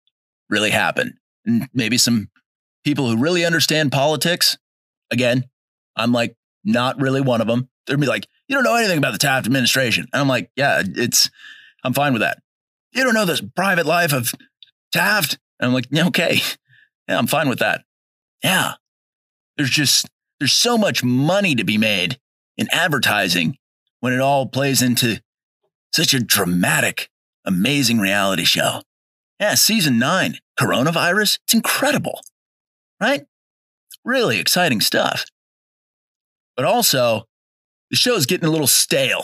really 0.50 0.70
happened. 0.70 1.14
And 1.46 1.70
maybe 1.74 1.98
some 1.98 2.30
people 2.84 3.10
who 3.10 3.18
really 3.18 3.46
understand 3.46 3.92
politics, 3.92 4.58
again, 5.12 5.46
I'm 5.96 6.12
like 6.12 6.36
not 6.64 7.00
really 7.02 7.22
one 7.22 7.42
of 7.42 7.48
them. 7.48 7.70
they'd 7.86 8.00
be 8.00 8.06
like, 8.06 8.28
you 8.48 8.56
don't 8.56 8.64
know 8.64 8.76
anything 8.76 8.98
about 8.98 9.14
the 9.14 9.18
Taft 9.18 9.46
administration. 9.46 10.08
And 10.14 10.22
I'm 10.22 10.28
like, 10.28 10.52
yeah, 10.56 10.82
it's, 10.86 11.30
I'm 11.84 11.94
fine 11.94 12.14
with 12.14 12.22
that. 12.22 12.40
You 12.94 13.04
don't 13.04 13.14
know 13.14 13.26
this 13.26 13.42
private 13.42 13.86
life 13.86 14.14
of 14.14 14.34
Taft. 14.92 15.38
And 15.60 15.68
I'm 15.68 15.74
like, 15.74 15.88
yeah, 15.90 16.08
okay. 16.08 16.40
Yeah, 17.10 17.18
I'm 17.18 17.28
fine 17.28 17.48
with 17.48 17.60
that. 17.60 17.86
Yeah. 18.44 18.74
There's 19.56 19.70
just, 19.70 20.10
there's 20.40 20.54
so 20.54 20.78
much 20.78 21.04
money 21.04 21.56
to 21.56 21.64
be 21.64 21.78
made 21.78 22.20
in 22.58 22.68
advertising 22.72 23.58
when 24.00 24.14
it 24.14 24.20
all 24.20 24.48
plays 24.48 24.82
into 24.82 25.22
such 25.92 26.14
a 26.14 26.20
dramatic, 26.20 27.10
amazing 27.46 28.00
reality 28.00 28.44
show. 28.44 28.82
Yeah, 29.40 29.56
season 29.56 30.00
nine, 30.00 30.38
coronavirus. 30.60 31.40
It's 31.46 31.54
incredible, 31.54 32.22
right? 33.02 33.26
Really 34.04 34.40
exciting 34.40 34.82
stuff. 34.82 35.26
But 36.56 36.66
also, 36.66 37.26
the 37.90 37.96
show 37.96 38.16
is 38.16 38.26
getting 38.26 38.48
a 38.48 38.52
little 38.52 38.68
stale. 38.68 39.24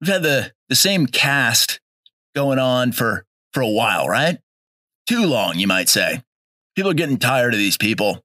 We've 0.00 0.10
had 0.10 0.22
the, 0.22 0.52
the 0.68 0.74
same 0.74 1.06
cast 1.06 1.80
going 2.34 2.58
on 2.58 2.92
for, 2.92 3.24
for 3.52 3.60
a 3.60 3.68
while, 3.68 4.08
right? 4.08 4.38
Too 5.06 5.26
long, 5.26 5.58
you 5.58 5.66
might 5.66 5.88
say. 5.88 6.22
People 6.74 6.90
are 6.90 6.94
getting 6.94 7.18
tired 7.18 7.52
of 7.52 7.58
these 7.58 7.76
people. 7.76 8.24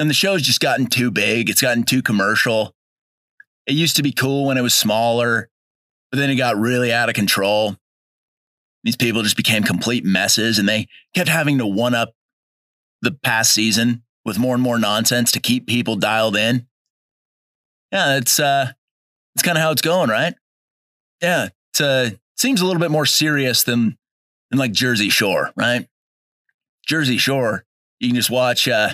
And 0.00 0.08
the 0.08 0.14
show's 0.14 0.40
just 0.40 0.60
gotten 0.60 0.86
too 0.86 1.10
big. 1.10 1.50
It's 1.50 1.60
gotten 1.60 1.82
too 1.84 2.00
commercial. 2.00 2.74
It 3.66 3.74
used 3.74 3.96
to 3.96 4.02
be 4.02 4.12
cool 4.12 4.46
when 4.46 4.56
it 4.56 4.62
was 4.62 4.72
smaller, 4.72 5.50
but 6.10 6.16
then 6.16 6.30
it 6.30 6.36
got 6.36 6.56
really 6.56 6.90
out 6.90 7.10
of 7.10 7.14
control. 7.14 7.76
These 8.82 8.96
people 8.96 9.22
just 9.22 9.36
became 9.36 9.62
complete 9.62 10.02
messes 10.02 10.58
and 10.58 10.66
they 10.66 10.86
kept 11.14 11.28
having 11.28 11.58
to 11.58 11.66
one 11.66 11.94
up 11.94 12.14
the 13.02 13.12
past 13.12 13.52
season 13.52 14.02
with 14.24 14.38
more 14.38 14.54
and 14.54 14.62
more 14.62 14.78
nonsense 14.78 15.32
to 15.32 15.40
keep 15.40 15.66
people 15.66 15.96
dialed 15.96 16.34
in. 16.34 16.66
Yeah, 17.92 18.16
it's 18.16 18.40
uh 18.40 18.72
it's 19.34 19.42
kind 19.42 19.58
of 19.58 19.62
how 19.62 19.70
it's 19.70 19.82
going, 19.82 20.08
right? 20.08 20.34
Yeah, 21.20 21.48
it 21.74 21.80
uh 21.82 22.10
seems 22.38 22.62
a 22.62 22.64
little 22.64 22.80
bit 22.80 22.90
more 22.90 23.04
serious 23.04 23.64
than 23.64 23.98
than 24.50 24.58
like 24.58 24.72
Jersey 24.72 25.10
Shore, 25.10 25.52
right? 25.56 25.86
Jersey 26.86 27.18
Shore, 27.18 27.66
you 27.98 28.08
can 28.08 28.16
just 28.16 28.30
watch 28.30 28.66
uh 28.66 28.92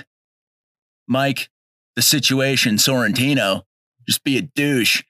Mike 1.09 1.49
the 1.95 2.03
situation 2.03 2.77
Sorrentino 2.77 3.63
just 4.07 4.23
be 4.23 4.37
a 4.37 4.43
douche 4.43 5.03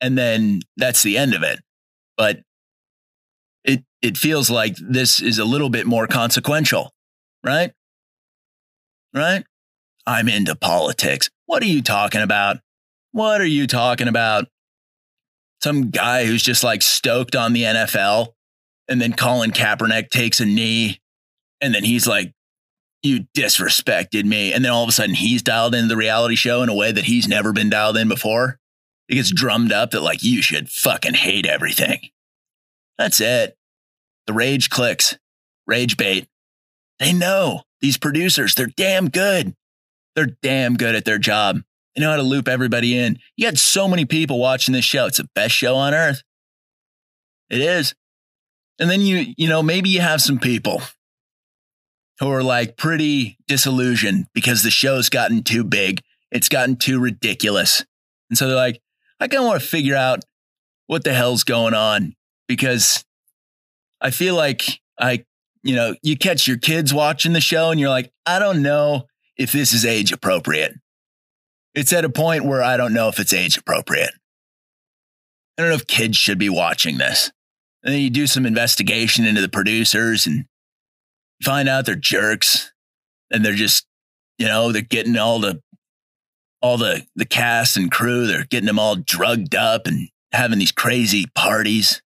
and 0.00 0.16
then 0.16 0.60
that's 0.76 1.02
the 1.02 1.16
end 1.16 1.34
of 1.34 1.42
it. 1.42 1.60
But 2.16 2.40
it 3.64 3.84
it 4.02 4.16
feels 4.16 4.50
like 4.50 4.76
this 4.76 5.20
is 5.20 5.38
a 5.38 5.44
little 5.44 5.70
bit 5.70 5.86
more 5.86 6.06
consequential, 6.06 6.92
right? 7.44 7.72
Right? 9.14 9.44
I'm 10.06 10.28
into 10.28 10.54
politics. 10.54 11.30
What 11.46 11.62
are 11.62 11.66
you 11.66 11.82
talking 11.82 12.22
about? 12.22 12.58
What 13.12 13.40
are 13.40 13.46
you 13.46 13.66
talking 13.66 14.08
about? 14.08 14.46
Some 15.62 15.90
guy 15.90 16.26
who's 16.26 16.42
just 16.42 16.62
like 16.62 16.82
stoked 16.82 17.34
on 17.34 17.52
the 17.52 17.62
NFL 17.62 18.28
and 18.88 19.00
then 19.00 19.14
Colin 19.14 19.50
Kaepernick 19.50 20.10
takes 20.10 20.38
a 20.38 20.44
knee 20.44 21.00
and 21.60 21.74
then 21.74 21.82
he's 21.82 22.06
like, 22.06 22.32
You 23.06 23.26
disrespected 23.36 24.24
me. 24.24 24.52
And 24.52 24.64
then 24.64 24.72
all 24.72 24.82
of 24.82 24.88
a 24.88 24.92
sudden 24.92 25.14
he's 25.14 25.42
dialed 25.42 25.74
into 25.74 25.88
the 25.88 25.96
reality 25.96 26.34
show 26.34 26.62
in 26.62 26.68
a 26.68 26.74
way 26.74 26.92
that 26.92 27.04
he's 27.04 27.28
never 27.28 27.52
been 27.52 27.70
dialed 27.70 27.96
in 27.96 28.08
before. 28.08 28.58
It 29.08 29.14
gets 29.14 29.28
mm-hmm. 29.28 29.36
drummed 29.36 29.72
up 29.72 29.92
that 29.92 30.02
like 30.02 30.22
you 30.22 30.42
should 30.42 30.68
fucking 30.68 31.14
hate 31.14 31.46
everything. 31.46 32.00
That's 32.98 33.20
it. 33.20 33.56
The 34.26 34.32
rage 34.32 34.70
clicks, 34.70 35.16
rage 35.66 35.96
bait. 35.96 36.28
They 36.98 37.12
know 37.12 37.62
these 37.80 37.98
producers, 37.98 38.54
they're 38.54 38.66
damn 38.66 39.08
good. 39.08 39.54
They're 40.14 40.34
damn 40.42 40.76
good 40.76 40.94
at 40.94 41.04
their 41.04 41.18
job. 41.18 41.60
They 41.94 42.02
know 42.02 42.10
how 42.10 42.16
to 42.16 42.22
loop 42.22 42.48
everybody 42.48 42.98
in. 42.98 43.18
You 43.36 43.46
had 43.46 43.58
so 43.58 43.86
many 43.86 44.06
people 44.06 44.38
watching 44.38 44.72
this 44.72 44.84
show. 44.84 45.06
It's 45.06 45.18
the 45.18 45.28
best 45.34 45.54
show 45.54 45.76
on 45.76 45.94
earth. 45.94 46.22
It 47.50 47.60
is. 47.60 47.94
And 48.78 48.90
then 48.90 49.02
you, 49.02 49.34
you 49.36 49.48
know, 49.48 49.62
maybe 49.62 49.90
you 49.90 50.00
have 50.00 50.20
some 50.20 50.38
people 50.38 50.82
who 52.18 52.30
are 52.30 52.42
like 52.42 52.76
pretty 52.76 53.36
disillusioned 53.46 54.26
because 54.32 54.62
the 54.62 54.70
show's 54.70 55.08
gotten 55.08 55.42
too 55.42 55.64
big. 55.64 56.00
It's 56.30 56.48
gotten 56.48 56.76
too 56.76 56.98
ridiculous. 56.98 57.84
And 58.30 58.38
so 58.38 58.48
they're 58.48 58.56
like, 58.56 58.80
I 59.20 59.28
kind 59.28 59.42
of 59.42 59.48
want 59.48 59.60
to 59.60 59.66
figure 59.66 59.96
out 59.96 60.24
what 60.86 61.04
the 61.04 61.12
hell's 61.12 61.44
going 61.44 61.74
on 61.74 62.14
because 62.48 63.04
I 64.00 64.10
feel 64.10 64.34
like 64.34 64.80
I, 64.98 65.24
you 65.62 65.74
know, 65.74 65.94
you 66.02 66.16
catch 66.16 66.46
your 66.46 66.58
kids 66.58 66.92
watching 66.92 67.32
the 67.32 67.40
show 67.40 67.70
and 67.70 67.80
you're 67.80 67.90
like, 67.90 68.10
I 68.24 68.38
don't 68.38 68.62
know 68.62 69.06
if 69.36 69.52
this 69.52 69.72
is 69.72 69.84
age 69.84 70.12
appropriate. 70.12 70.74
It's 71.74 71.92
at 71.92 72.04
a 72.04 72.10
point 72.10 72.44
where 72.44 72.62
I 72.62 72.76
don't 72.76 72.94
know 72.94 73.08
if 73.08 73.18
it's 73.18 73.32
age 73.32 73.58
appropriate. 73.58 74.12
I 75.56 75.62
don't 75.62 75.70
know 75.70 75.76
if 75.76 75.86
kids 75.86 76.16
should 76.16 76.38
be 76.38 76.48
watching 76.48 76.98
this. 76.98 77.30
And 77.82 77.94
then 77.94 78.00
you 78.00 78.10
do 78.10 78.26
some 78.26 78.46
investigation 78.46 79.24
into 79.24 79.40
the 79.40 79.48
producers 79.48 80.26
and 80.26 80.46
find 81.42 81.68
out 81.68 81.86
they're 81.86 81.94
jerks 81.94 82.72
and 83.30 83.44
they're 83.44 83.54
just, 83.54 83.86
you 84.38 84.46
know, 84.46 84.72
they're 84.72 84.82
getting 84.82 85.16
all 85.16 85.38
the 85.38 85.60
all 86.62 86.78
the 86.78 87.06
the 87.14 87.26
cast 87.26 87.76
and 87.76 87.90
crew, 87.90 88.26
they're 88.26 88.44
getting 88.44 88.66
them 88.66 88.78
all 88.78 88.96
drugged 88.96 89.54
up 89.54 89.86
and 89.86 90.08
having 90.32 90.58
these 90.58 90.72
crazy 90.72 91.26
parties. 91.34 92.02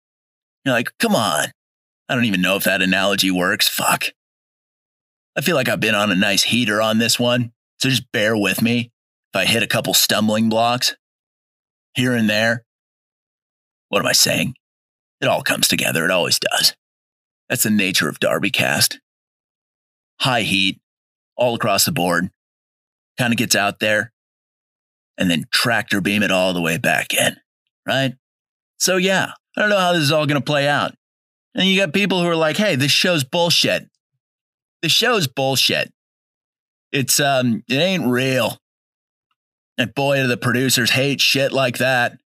You're 0.66 0.76
like, 0.76 0.92
come 1.00 1.16
on. 1.16 1.46
I 2.08 2.16
don't 2.16 2.26
even 2.26 2.42
know 2.42 2.56
if 2.56 2.64
that 2.64 2.82
analogy 2.82 3.32
works. 3.32 3.68
Fuck. 3.68 4.06
I 5.36 5.42
feel 5.42 5.56
like 5.56 5.70
I've 5.70 5.80
been 5.80 5.96
on 5.96 6.12
a 6.12 6.16
nice 6.16 6.44
heater 6.44 6.82
on 6.82 6.98
this 6.98 7.20
one. 7.20 7.52
So 7.80 7.90
just 7.90 8.12
bear 8.12 8.36
with 8.36 8.62
me 8.62 8.92
if 9.34 9.40
I 9.40 9.46
hit 9.46 9.64
a 9.64 9.68
couple 9.68 9.94
stumbling 9.94 10.50
blocks 10.50 10.96
here 11.94 12.14
and 12.14 12.30
there. 12.30 12.66
What 13.90 14.00
am 14.00 14.08
I 14.08 14.14
saying? 14.14 14.56
It 15.22 15.28
all 15.28 15.44
comes 15.44 15.68
together. 15.68 16.04
It 16.04 16.12
always 16.12 16.40
does. 16.40 16.76
That's 17.48 17.64
the 17.64 17.70
nature 17.70 18.10
of 18.10 18.20
DarbyCast. 18.20 18.98
High 20.22 20.42
heat, 20.42 20.82
all 21.36 21.56
across 21.56 21.86
the 21.86 21.92
board. 21.92 22.30
Kind 23.18 23.34
of 23.34 23.38
gets 23.38 23.56
out 23.56 23.80
there 23.80 24.12
and 25.20 25.30
then 25.30 25.46
tractor 25.52 26.02
beam 26.02 26.24
it 26.24 26.32
all 26.32 26.54
the 26.54 26.62
way 26.62 26.78
back 26.78 27.14
in, 27.14 27.36
right? 27.86 28.14
So, 28.78 28.96
yeah, 28.96 29.34
I 29.56 29.62
don't 29.62 29.70
know 29.70 29.78
how 29.78 29.92
this 29.92 30.02
is 30.02 30.12
all 30.12 30.26
going 30.26 30.40
to 30.40 30.46
play 30.46 30.68
out. 30.68 30.96
And 31.54 31.68
you 31.68 31.78
got 31.78 31.94
people 31.94 32.22
who 32.22 32.30
are 32.30 32.36
like, 32.36 32.56
hey, 32.56 32.76
this 32.76 32.92
show's 32.92 33.26
bullshit. 33.26 33.90
The 34.82 34.90
show's 34.90 35.28
bullshit. 35.28 35.92
It's, 36.92 37.20
um, 37.20 37.64
it 37.68 37.76
ain't 37.76 38.08
real. 38.08 38.58
And 39.78 39.94
boy, 39.94 40.18
do 40.18 40.28
the 40.28 40.38
producers 40.38 40.92
hate 40.92 41.20
shit 41.20 41.52
like 41.52 41.80
that. 41.80 42.18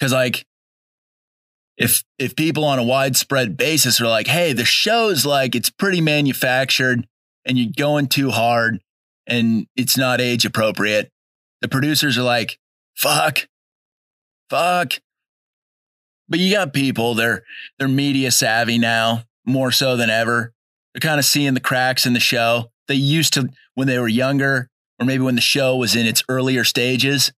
Cause 0.00 0.12
like, 0.12 0.44
if, 1.78 2.04
if 2.18 2.36
people 2.36 2.64
on 2.64 2.78
a 2.78 2.84
widespread 2.84 3.56
basis 3.56 4.00
are 4.00 4.06
like, 4.06 4.26
hey, 4.26 4.52
the 4.52 4.64
show's 4.64 5.24
like, 5.24 5.54
it's 5.54 5.70
pretty 5.70 6.00
manufactured 6.00 7.06
and 7.44 7.58
you're 7.58 7.72
going 7.76 8.08
too 8.08 8.30
hard 8.30 8.80
and 9.26 9.66
it's 9.76 9.96
not 9.96 10.20
age 10.20 10.44
appropriate, 10.44 11.10
the 11.60 11.68
producers 11.68 12.18
are 12.18 12.22
like, 12.22 12.58
fuck, 12.94 13.48
fuck. 14.50 14.94
But 16.28 16.38
you 16.38 16.52
got 16.52 16.72
people, 16.72 17.14
they're 17.14 17.42
they're 17.78 17.88
media 17.88 18.30
savvy 18.30 18.78
now, 18.78 19.24
more 19.44 19.70
so 19.72 19.96
than 19.96 20.10
ever. 20.10 20.52
They're 20.92 21.00
kind 21.00 21.18
of 21.18 21.24
seeing 21.24 21.54
the 21.54 21.60
cracks 21.60 22.06
in 22.06 22.12
the 22.12 22.20
show. 22.20 22.70
They 22.88 22.94
used 22.94 23.34
to 23.34 23.50
when 23.74 23.88
they 23.88 23.98
were 23.98 24.08
younger, 24.08 24.70
or 24.98 25.06
maybe 25.06 25.22
when 25.22 25.34
the 25.34 25.40
show 25.40 25.76
was 25.76 25.94
in 25.96 26.06
its 26.06 26.22
earlier 26.28 26.64
stages, 26.64 27.32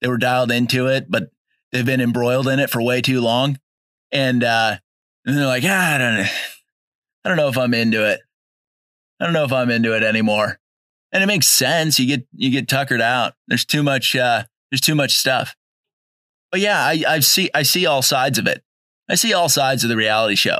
they 0.00 0.08
were 0.08 0.18
dialed 0.18 0.52
into 0.52 0.86
it, 0.86 1.06
but 1.08 1.30
they've 1.72 1.86
been 1.86 2.00
embroiled 2.00 2.48
in 2.48 2.60
it 2.60 2.70
for 2.70 2.82
way 2.82 3.00
too 3.00 3.20
long. 3.20 3.58
And 4.12 4.44
uh 4.44 4.76
and 5.24 5.36
they're 5.36 5.46
like, 5.46 5.64
ah, 5.66 5.94
I 5.94 5.98
don't 5.98 6.14
know. 6.18 6.28
I 7.24 7.28
don't 7.28 7.36
know 7.36 7.48
if 7.48 7.58
I'm 7.58 7.74
into 7.74 8.08
it. 8.08 8.20
I 9.20 9.24
don't 9.24 9.34
know 9.34 9.44
if 9.44 9.52
I'm 9.52 9.70
into 9.70 9.96
it 9.96 10.02
anymore 10.02 10.58
and 11.12 11.22
it 11.22 11.26
makes 11.26 11.48
sense. 11.48 11.98
You 11.98 12.06
get 12.06 12.26
you 12.34 12.50
get 12.50 12.68
tuckered 12.68 13.00
out. 13.00 13.34
There's 13.46 13.64
too 13.64 13.82
much. 13.82 14.14
Uh, 14.14 14.44
there's 14.70 14.80
too 14.80 14.94
much 14.94 15.16
stuff. 15.16 15.54
But 16.50 16.60
yeah, 16.60 16.80
I, 16.80 17.02
I 17.06 17.20
see 17.20 17.50
I 17.54 17.62
see 17.62 17.86
all 17.86 18.02
sides 18.02 18.38
of 18.38 18.46
it. 18.46 18.62
I 19.08 19.14
see 19.14 19.32
all 19.32 19.48
sides 19.48 19.84
of 19.84 19.90
the 19.90 19.96
reality 19.96 20.34
show 20.34 20.58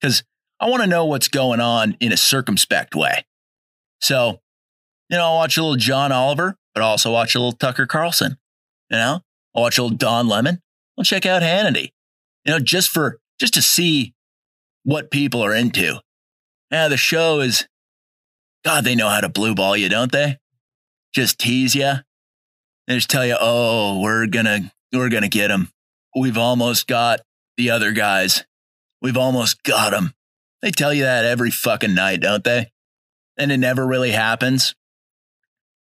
because 0.00 0.22
I 0.60 0.68
want 0.68 0.82
to 0.82 0.88
know 0.88 1.04
what's 1.04 1.28
going 1.28 1.60
on 1.60 1.96
in 2.00 2.12
a 2.12 2.16
circumspect 2.16 2.94
way. 2.94 3.24
So, 4.00 4.40
you 5.08 5.16
know, 5.16 5.24
I'll 5.24 5.36
watch 5.36 5.56
a 5.56 5.62
little 5.62 5.76
John 5.76 6.12
Oliver, 6.12 6.56
but 6.74 6.82
I'll 6.82 6.90
also 6.90 7.12
watch 7.12 7.34
a 7.34 7.38
little 7.38 7.52
Tucker 7.52 7.86
Carlson. 7.86 8.36
You 8.90 8.98
know, 8.98 9.20
I'll 9.54 9.62
watch 9.62 9.78
a 9.78 9.82
little 9.82 9.96
Don 9.96 10.28
Lemon. 10.28 10.60
I'll 10.96 11.04
check 11.04 11.26
out 11.26 11.42
Hannity. 11.42 11.90
You 12.44 12.52
know, 12.52 12.58
just 12.60 12.90
for 12.90 13.20
just 13.40 13.54
to 13.54 13.62
see 13.62 14.14
what 14.84 15.10
people 15.10 15.42
are 15.44 15.54
into. 15.54 16.00
Yeah, 16.70 16.88
the 16.88 16.96
show 16.96 17.40
is 17.40 17.66
God, 18.64 18.84
they 18.84 18.94
know 18.94 19.08
how 19.08 19.20
to 19.20 19.28
blue 19.28 19.54
ball 19.54 19.76
you, 19.76 19.88
don't 19.88 20.12
they? 20.12 20.38
Just 21.14 21.38
tease 21.38 21.74
you. 21.74 21.92
They 22.86 22.94
just 22.94 23.10
tell 23.10 23.26
you, 23.26 23.36
oh, 23.40 24.00
we're 24.00 24.26
gonna 24.26 24.72
we're 24.92 25.08
gonna 25.08 25.28
get 25.28 25.48
them. 25.48 25.70
We've 26.16 26.38
almost 26.38 26.86
got 26.86 27.20
the 27.56 27.70
other 27.70 27.92
guys. 27.92 28.44
We've 29.00 29.16
almost 29.16 29.62
got 29.62 29.90
them. 29.92 30.12
They 30.62 30.70
tell 30.70 30.92
you 30.92 31.04
that 31.04 31.24
every 31.24 31.50
fucking 31.50 31.94
night, 31.94 32.20
don't 32.20 32.44
they? 32.44 32.70
And 33.38 33.50
it 33.50 33.58
never 33.58 33.86
really 33.86 34.10
happens. 34.10 34.74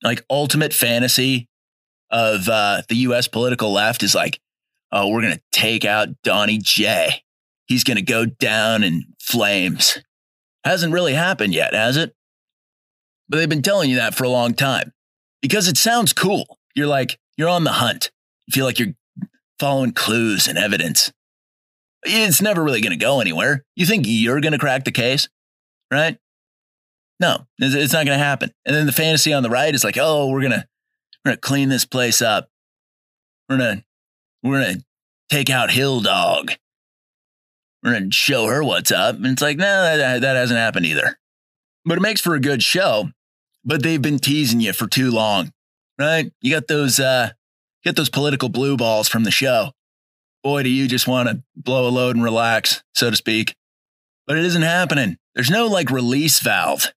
Like 0.04 0.24
ultimate 0.30 0.74
fantasy 0.74 1.48
of 2.12 2.48
uh, 2.48 2.84
the 2.88 2.96
US 2.96 3.28
political 3.28 3.72
left 3.72 4.04
is 4.04 4.14
like, 4.14 4.40
oh, 4.92 5.08
we're 5.08 5.22
to 5.36 5.42
take 5.52 5.86
out 5.86 6.10
Donnie 6.24 6.60
J. 6.62 7.24
He's 7.66 7.84
to 7.98 8.04
go 8.04 8.26
down 8.26 8.84
in 8.84 9.14
flames. 9.20 10.00
Hasn't 10.64 10.94
really 10.94 11.14
happened 11.14 11.54
yet, 11.54 11.74
has 11.74 11.98
it? 11.98 12.14
But 13.30 13.38
they've 13.38 13.50
been 13.50 13.62
telling 13.62 13.90
you 13.90 13.98
that 13.98 14.16
for 14.16 14.24
a 14.24 14.30
long 14.30 14.54
time 14.54 14.92
because 15.42 15.68
it 15.68 15.78
sounds 15.78 16.14
cool. 16.14 16.58
You're 16.76 16.88
like, 16.88 17.20
you're 17.38 17.50
on 17.50 17.64
the 17.64 17.74
hunt. 17.74 18.12
You 18.48 18.54
feel 18.54 18.66
like 18.66 18.80
you're 18.80 18.96
following 19.60 19.92
clues 19.92 20.48
and 20.48 20.58
evidence. 20.58 21.12
It's 22.04 22.42
never 22.42 22.64
really 22.64 22.82
going 22.82 22.98
to 22.98 23.06
go 23.06 23.20
anywhere. 23.20 23.66
You 23.76 23.86
think 23.86 24.06
you're 24.08 24.42
going 24.42 24.54
to 24.54 24.58
crack 24.58 24.86
the 24.86 24.92
case, 24.92 25.28
right? 25.92 26.18
No, 27.20 27.46
it's 27.58 27.94
not 27.94 28.06
going 28.06 28.18
to 28.18 28.24
happen. 28.24 28.52
And 28.66 28.76
then 28.76 28.86
the 28.86 28.94
fantasy 28.94 29.34
on 29.34 29.44
the 29.44 29.50
right 29.50 29.76
is 29.76 29.84
like, 29.84 29.98
oh, 30.00 30.28
we're 30.28 30.42
going 30.42 30.54
to 30.54 30.66
we're 31.24 31.32
going 31.32 31.38
to 31.38 31.42
clean 31.42 31.70
this 31.70 31.86
place 31.86 32.22
up. 32.22 32.50
We're 33.50 33.58
going 33.58 33.78
to 33.78 33.84
we're 34.42 34.62
going 34.62 34.76
to 34.78 34.86
take 35.30 35.50
out 35.50 35.72
Hill 35.72 36.00
Dog. 36.00 36.54
We're 37.84 37.92
going 37.92 38.10
to 38.10 38.16
show 38.16 38.48
her 38.48 38.64
what's 38.64 38.92
up. 38.92 39.16
And 39.16 39.28
it's 39.28 39.42
like, 39.42 39.58
no, 39.58 39.98
that, 39.98 40.22
that 40.22 40.36
hasn't 40.36 40.58
happened 40.60 40.86
either. 40.86 41.18
But 41.86 41.98
it 41.98 42.02
makes 42.02 42.22
for 42.22 42.36
a 42.36 42.40
good 42.40 42.64
show. 42.64 43.10
But 43.70 43.84
they've 43.84 44.02
been 44.02 44.20
teasing 44.20 44.60
you 44.60 44.74
for 44.74 44.88
too 44.88 45.12
long, 45.12 45.54
right? 46.00 46.32
You 46.42 46.52
got 46.52 46.68
those 46.68 47.00
uh 47.00 47.30
get 47.84 47.96
those 47.96 48.10
political 48.10 48.50
blue 48.50 48.76
balls 48.76 49.08
from 49.08 49.24
the 49.24 49.32
show. 49.32 49.72
Boy, 50.44 50.64
do 50.64 50.70
you 50.70 50.88
just 50.88 51.08
want 51.08 51.30
to 51.30 51.44
blow 51.56 51.88
a 51.88 51.92
load 51.92 52.16
and 52.16 52.24
relax, 52.24 52.84
so 52.96 53.10
to 53.10 53.16
speak. 53.16 53.56
But 54.26 54.38
it 54.38 54.46
isn't 54.46 54.64
happening. 54.64 55.18
There's 55.36 55.52
no 55.52 55.68
like 55.68 55.92
release 55.92 56.40
valve 56.40 56.92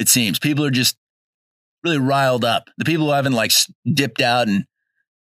it 0.00 0.08
seems. 0.08 0.38
People 0.38 0.64
are 0.64 0.70
just 0.70 0.96
really 1.84 1.98
riled 1.98 2.44
up. 2.44 2.70
The 2.78 2.84
people 2.84 3.06
who 3.06 3.12
haven't 3.12 3.34
like 3.34 3.52
dipped 3.92 4.20
out 4.20 4.48
and 4.48 4.64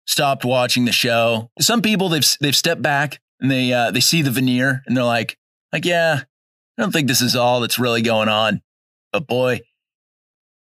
stopped 0.06 0.44
watching 0.44 0.84
the 0.84 0.92
show. 0.92 1.50
Some 1.58 1.82
people 1.82 2.08
they've 2.08 2.26
they've 2.40 2.54
stepped 2.54 2.82
back 2.82 3.20
and 3.40 3.50
they 3.50 3.72
uh, 3.72 3.90
they 3.90 4.00
see 4.00 4.22
the 4.22 4.30
veneer 4.30 4.82
and 4.86 4.96
they're 4.96 5.04
like 5.04 5.38
like 5.72 5.84
yeah, 5.84 6.22
I 6.76 6.82
don't 6.82 6.92
think 6.92 7.08
this 7.08 7.22
is 7.22 7.36
all 7.36 7.60
that's 7.60 7.78
really 7.78 8.02
going 8.02 8.28
on. 8.28 8.60
But 9.12 9.26
boy, 9.26 9.60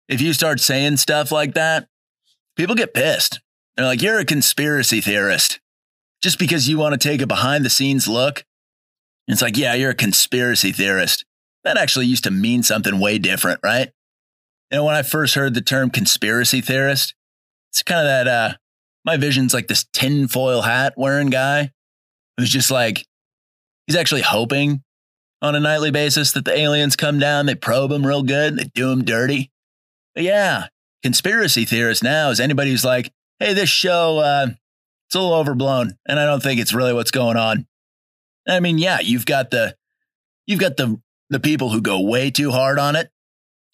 if 0.08 0.20
you 0.20 0.32
start 0.32 0.60
saying 0.60 0.98
stuff 0.98 1.32
like 1.32 1.54
that, 1.54 1.88
people 2.56 2.74
get 2.74 2.94
pissed. 2.94 3.40
They're 3.76 3.86
like 3.86 4.02
you're 4.02 4.18
a 4.18 4.24
conspiracy 4.24 5.00
theorist 5.00 5.60
just 6.22 6.38
because 6.38 6.68
you 6.68 6.78
want 6.78 6.98
to 7.00 7.08
take 7.08 7.20
a 7.20 7.26
behind 7.26 7.64
the 7.64 7.70
scenes 7.70 8.08
look. 8.08 8.44
It's 9.28 9.42
like 9.42 9.56
yeah, 9.56 9.74
you're 9.74 9.90
a 9.90 9.94
conspiracy 9.94 10.72
theorist. 10.72 11.24
That 11.64 11.76
actually 11.76 12.06
used 12.06 12.24
to 12.24 12.30
mean 12.30 12.62
something 12.62 13.00
way 13.00 13.18
different, 13.18 13.60
right? 13.62 13.90
Know, 14.70 14.84
when 14.84 14.94
I 14.94 15.02
first 15.02 15.34
heard 15.34 15.54
the 15.54 15.60
term 15.60 15.90
conspiracy 15.90 16.60
theorist, 16.60 17.14
it's 17.70 17.82
kind 17.82 18.00
of 18.00 18.06
that, 18.06 18.28
uh, 18.28 18.54
my 19.04 19.16
vision's 19.16 19.54
like 19.54 19.68
this 19.68 19.84
tinfoil 19.92 20.62
hat 20.62 20.94
wearing 20.96 21.30
guy 21.30 21.70
who's 22.36 22.50
just 22.50 22.70
like, 22.70 23.06
he's 23.86 23.96
actually 23.96 24.22
hoping 24.22 24.82
on 25.40 25.54
a 25.54 25.60
nightly 25.60 25.92
basis 25.92 26.32
that 26.32 26.44
the 26.44 26.56
aliens 26.56 26.96
come 26.96 27.18
down, 27.18 27.46
they 27.46 27.54
probe 27.54 27.92
him 27.92 28.04
real 28.04 28.22
good, 28.22 28.56
they 28.56 28.64
do 28.74 28.90
him 28.90 29.04
dirty. 29.04 29.50
Yeah, 30.16 30.68
conspiracy 31.02 31.64
theorist 31.64 32.02
now 32.02 32.30
is 32.30 32.40
anybody 32.40 32.70
who's 32.70 32.84
like, 32.84 33.12
hey, 33.38 33.52
this 33.52 33.68
show, 33.68 34.18
uh, 34.18 34.48
it's 35.08 35.14
a 35.14 35.20
little 35.20 35.34
overblown 35.34 35.96
and 36.08 36.18
I 36.18 36.26
don't 36.26 36.42
think 36.42 36.60
it's 36.60 36.72
really 36.72 36.92
what's 36.92 37.10
going 37.10 37.36
on. 37.36 37.66
I 38.48 38.60
mean, 38.60 38.78
yeah, 38.78 39.00
you've 39.00 39.26
got 39.26 39.50
the, 39.50 39.76
you've 40.46 40.60
got 40.60 40.76
the, 40.76 41.00
the 41.30 41.40
people 41.40 41.70
who 41.70 41.80
go 41.80 42.00
way 42.00 42.30
too 42.30 42.50
hard 42.50 42.78
on 42.78 42.96
it 42.96 43.10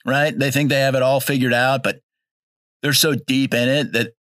right? 0.05 0.37
They 0.37 0.51
think 0.51 0.69
they 0.69 0.81
have 0.81 0.95
it 0.95 1.03
all 1.03 1.21
figured 1.21 1.53
out, 1.53 1.83
but 1.83 2.01
they're 2.83 2.93
so 2.93 3.15
deep 3.15 3.55
in 3.55 3.69
it 3.69 3.93
that 3.93 4.15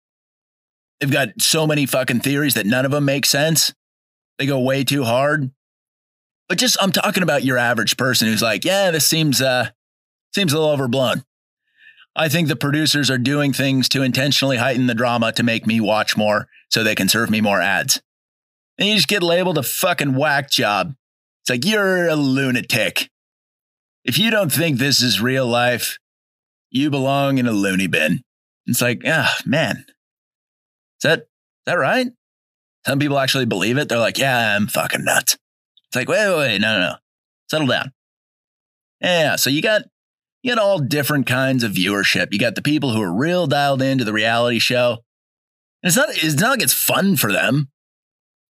they've 0.99 1.11
got 1.11 1.29
so 1.39 1.67
many 1.67 1.87
fucking 1.87 2.21
theories 2.21 2.55
that 2.55 2.67
none 2.67 2.85
of 2.85 2.91
them 2.91 3.05
make 3.05 3.25
sense. 3.25 3.75
They 4.39 4.47
go 4.47 4.61
way 4.61 4.85
too 4.85 5.05
hard. 5.05 5.51
But 6.49 6.59
just 6.59 6.77
I'm 6.83 6.93
talking 6.93 7.23
about 7.23 7.45
your 7.45 7.59
average 7.59 7.97
person 7.97 8.29
who's 8.29 8.43
like, 8.43 8.65
yeah, 8.65 8.91
this 8.91 9.07
seems 9.07 9.41
uh 9.41 9.71
seems 10.35 10.53
a 10.53 10.59
little 10.59 10.73
overblown. 10.73 11.25
I 12.17 12.29
think 12.29 12.49
the 12.49 12.57
producers 12.57 13.11
are 13.11 13.19
doing 13.19 13.53
things 13.53 13.89
to 13.91 14.03
intentionally 14.03 14.57
heighten 14.57 14.87
the 14.87 14.95
drama 14.95 15.33
to 15.33 15.43
make 15.43 15.67
me 15.67 15.81
watch 15.81 16.17
more 16.17 16.49
so 16.69 16.83
they 16.83 16.95
can 16.95 17.09
serve 17.09 17.31
me 17.31 17.41
more 17.41 17.61
ads. 17.61 18.03
And 18.79 18.89
you 18.89 18.95
just 18.97 19.09
get 19.09 19.23
labeled 19.23 19.59
a 19.59 19.63
fucking 19.63 20.15
whack 20.15 20.51
job. 20.51 20.95
It's 21.43 21.51
like 21.51 21.65
you're 21.65 22.09
a 22.09 22.17
lunatic. 22.17 23.11
If 24.05 24.19
you 24.19 24.31
don't 24.31 24.53
think 24.53 24.79
this 24.79 25.03
is 25.03 25.21
real 25.21 25.47
life, 25.47 25.99
you 26.71 26.91
belong 26.91 27.39
in 27.39 27.47
a 27.47 27.53
loony 27.53 27.87
bin. 27.87 28.23
It's 28.67 28.81
like, 28.81 29.03
ah, 29.07 29.37
oh, 29.39 29.43
man, 29.49 29.85
is 29.87 31.03
that, 31.03 31.19
is 31.21 31.27
that 31.67 31.75
right? 31.75 32.09
Some 32.87 32.99
people 32.99 33.19
actually 33.19 33.47
believe 33.47 33.77
it. 33.77 33.89
They're 33.89 33.99
like, 33.99 34.19
yeah, 34.19 34.57
I'm 34.57 34.67
fucking 34.67 35.05
nuts. 35.05 35.37
It's 35.89 35.97
like, 35.97 36.09
wait, 36.09 36.29
wait, 36.29 36.37
wait, 36.37 36.61
no, 36.61 36.79
no, 36.79 36.89
no. 36.89 36.95
Settle 37.51 37.67
down. 37.67 37.93
Yeah. 39.01 39.37
So 39.37 39.51
you 39.51 39.61
got, 39.61 39.83
you 40.43 40.55
got 40.55 40.63
all 40.63 40.79
different 40.79 41.27
kinds 41.27 41.63
of 41.63 41.73
viewership. 41.73 42.29
You 42.33 42.39
got 42.39 42.55
the 42.55 42.63
people 42.63 42.93
who 42.93 43.03
are 43.03 43.13
real 43.13 43.47
dialed 43.47 43.83
into 43.83 44.05
the 44.05 44.13
reality 44.13 44.59
show. 44.59 44.99
And 45.83 45.89
it's 45.89 45.97
not, 45.97 46.09
it's 46.11 46.41
not 46.41 46.51
like 46.51 46.63
it's 46.63 46.73
fun 46.73 47.17
for 47.17 47.33
them. 47.33 47.69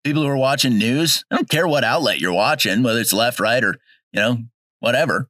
People 0.04 0.24
who 0.24 0.30
are 0.30 0.38
watching 0.38 0.78
news, 0.78 1.24
I 1.32 1.36
don't 1.36 1.50
care 1.50 1.67
what 1.67 1.84
outlet 1.84 2.19
you're 2.19 2.34
watching, 2.34 2.84
whether 2.84 3.00
it's 3.00 3.13
left, 3.13 3.39
right, 3.39 3.63
or, 3.63 3.78
you 4.12 4.19
know, 4.19 4.38
whatever. 4.80 5.30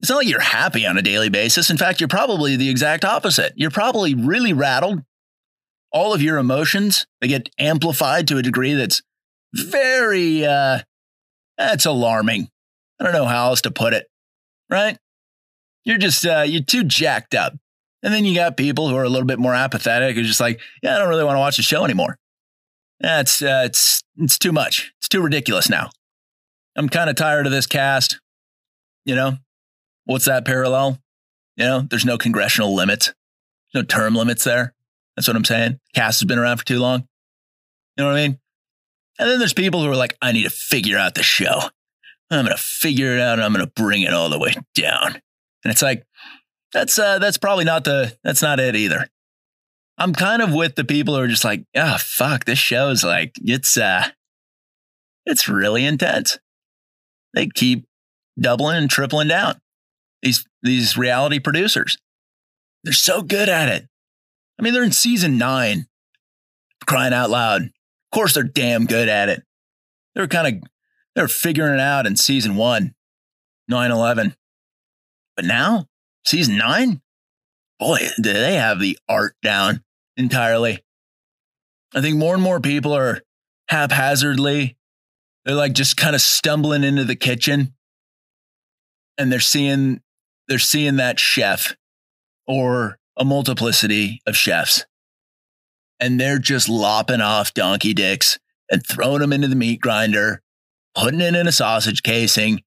It's 0.00 0.10
not 0.10 0.16
like 0.18 0.28
you're 0.28 0.40
happy 0.40 0.84
on 0.86 0.98
a 0.98 1.02
daily 1.02 1.28
basis. 1.28 1.70
In 1.70 1.76
fact, 1.76 2.00
you're 2.00 2.08
probably 2.08 2.56
the 2.56 2.68
exact 2.68 3.04
opposite. 3.04 3.52
You're 3.56 3.70
probably 3.70 4.14
really 4.14 4.52
rattled. 4.52 5.02
All 5.92 6.12
of 6.12 6.20
your 6.20 6.38
emotions, 6.38 7.06
they 7.20 7.28
get 7.28 7.48
amplified 7.58 8.26
to 8.28 8.36
a 8.36 8.42
degree 8.42 8.74
that's 8.74 9.00
very, 9.54 10.44
uh, 10.44 10.80
that's 11.56 11.86
alarming. 11.86 12.48
I 13.00 13.04
don't 13.04 13.12
know 13.12 13.26
how 13.26 13.46
else 13.46 13.62
to 13.62 13.70
put 13.70 13.94
it, 13.94 14.06
right? 14.68 14.98
You're 15.84 15.98
just, 15.98 16.24
uh, 16.24 16.44
you're 16.46 16.62
too 16.62 16.84
jacked 16.84 17.34
up. 17.34 17.54
And 18.02 18.12
then 18.12 18.24
you 18.24 18.34
got 18.34 18.56
people 18.56 18.88
who 18.88 18.96
are 18.96 19.04
a 19.04 19.08
little 19.08 19.26
bit 19.26 19.38
more 19.38 19.54
apathetic, 19.54 20.16
who's 20.16 20.26
just 20.26 20.40
like, 20.40 20.60
yeah, 20.82 20.94
I 20.94 20.98
don't 20.98 21.08
really 21.08 21.24
want 21.24 21.36
to 21.36 21.40
watch 21.40 21.56
the 21.56 21.62
show 21.62 21.84
anymore. 21.84 22.18
That's, 23.00 23.42
uh, 23.42 23.62
it's, 23.64 24.02
it's 24.16 24.38
too 24.38 24.52
much. 24.52 24.92
It's 24.98 25.08
too 25.08 25.22
ridiculous 25.22 25.68
now. 25.68 25.90
I'm 26.76 26.88
kind 26.88 27.08
of 27.08 27.16
tired 27.16 27.46
of 27.46 27.52
this 27.52 27.66
cast. 27.66 28.20
You 29.04 29.14
know, 29.14 29.36
What's 30.06 30.26
that 30.26 30.44
parallel? 30.44 30.98
You 31.56 31.64
know, 31.64 31.80
there's 31.80 32.04
no 32.04 32.18
congressional 32.18 32.74
limits, 32.74 33.14
no 33.74 33.82
term 33.82 34.14
limits 34.14 34.44
there. 34.44 34.74
That's 35.16 35.28
what 35.28 35.36
I'm 35.36 35.44
saying. 35.44 35.80
Cast 35.94 36.20
has 36.20 36.26
been 36.26 36.38
around 36.38 36.58
for 36.58 36.64
too 36.64 36.78
long. 36.78 37.06
You 37.96 38.04
know 38.04 38.06
what 38.06 38.16
I 38.16 38.28
mean? 38.28 38.38
And 39.18 39.30
then 39.30 39.38
there's 39.38 39.54
people 39.54 39.82
who 39.82 39.90
are 39.90 39.96
like, 39.96 40.16
I 40.20 40.32
need 40.32 40.42
to 40.42 40.50
figure 40.50 40.98
out 40.98 41.14
the 41.14 41.22
show. 41.22 41.60
I'm 42.30 42.44
going 42.44 42.56
to 42.56 42.62
figure 42.62 43.14
it 43.14 43.20
out 43.20 43.34
and 43.34 43.42
I'm 43.44 43.52
going 43.52 43.64
to 43.64 43.72
bring 43.72 44.02
it 44.02 44.12
all 44.12 44.28
the 44.28 44.38
way 44.38 44.54
down. 44.74 45.20
And 45.64 45.72
it's 45.72 45.82
like, 45.82 46.04
that's, 46.72 46.98
uh, 46.98 47.18
that's 47.18 47.38
probably 47.38 47.64
not 47.64 47.84
the, 47.84 48.16
that's 48.22 48.42
not 48.42 48.60
it 48.60 48.76
either. 48.76 49.08
I'm 49.96 50.12
kind 50.12 50.42
of 50.42 50.52
with 50.52 50.74
the 50.74 50.84
people 50.84 51.14
who 51.14 51.22
are 51.22 51.28
just 51.28 51.44
like, 51.44 51.64
oh, 51.76 51.96
fuck, 51.98 52.44
this 52.44 52.58
show's 52.58 53.04
like, 53.04 53.32
it's, 53.42 53.76
uh, 53.76 54.08
it's 55.24 55.48
really 55.48 55.84
intense. 55.84 56.38
They 57.32 57.46
keep 57.46 57.86
doubling 58.38 58.76
and 58.76 58.90
tripling 58.90 59.28
down 59.28 59.60
these 60.24 60.44
these 60.62 60.96
reality 60.96 61.38
producers. 61.38 61.98
They're 62.82 62.92
so 62.92 63.22
good 63.22 63.48
at 63.48 63.68
it. 63.68 63.86
I 64.58 64.62
mean, 64.62 64.72
they're 64.72 64.82
in 64.82 64.92
season 64.92 65.38
nine, 65.38 65.86
crying 66.86 67.12
out 67.12 67.30
loud. 67.30 67.62
Of 67.62 67.70
course, 68.12 68.34
they're 68.34 68.42
damn 68.42 68.86
good 68.86 69.08
at 69.08 69.28
it. 69.28 69.42
They're 70.14 70.26
kind 70.26 70.62
of 70.62 70.68
they're 71.14 71.28
figuring 71.28 71.74
it 71.74 71.80
out 71.80 72.06
in 72.06 72.16
season 72.16 72.56
one, 72.56 72.94
9-11. 73.70 74.34
But 75.36 75.44
now, 75.44 75.86
season 76.26 76.56
nine, 76.56 77.00
boy, 77.78 77.98
do 78.16 78.32
they 78.32 78.54
have 78.54 78.80
the 78.80 78.98
art 79.08 79.34
down 79.42 79.82
entirely. 80.16 80.82
I 81.94 82.00
think 82.00 82.16
more 82.16 82.34
and 82.34 82.42
more 82.42 82.60
people 82.60 82.92
are 82.92 83.20
haphazardly, 83.68 84.76
they're 85.44 85.54
like 85.54 85.72
just 85.72 85.96
kind 85.96 86.14
of 86.14 86.20
stumbling 86.20 86.84
into 86.84 87.04
the 87.04 87.16
kitchen 87.16 87.74
and 89.18 89.30
they're 89.30 89.40
seeing 89.40 90.00
they're 90.48 90.58
seeing 90.58 90.96
that 90.96 91.18
chef 91.18 91.76
or 92.46 92.98
a 93.16 93.24
multiplicity 93.24 94.20
of 94.26 94.36
chefs 94.36 94.84
and 96.00 96.20
they're 96.20 96.38
just 96.38 96.68
lopping 96.68 97.20
off 97.20 97.54
donkey 97.54 97.94
dicks 97.94 98.38
and 98.70 98.84
throwing 98.86 99.20
them 99.20 99.32
into 99.32 99.48
the 99.48 99.56
meat 99.56 99.80
grinder, 99.80 100.42
putting 100.94 101.20
it 101.20 101.34
in 101.34 101.46
a 101.46 101.52
sausage 101.52 102.02
casing 102.02 102.60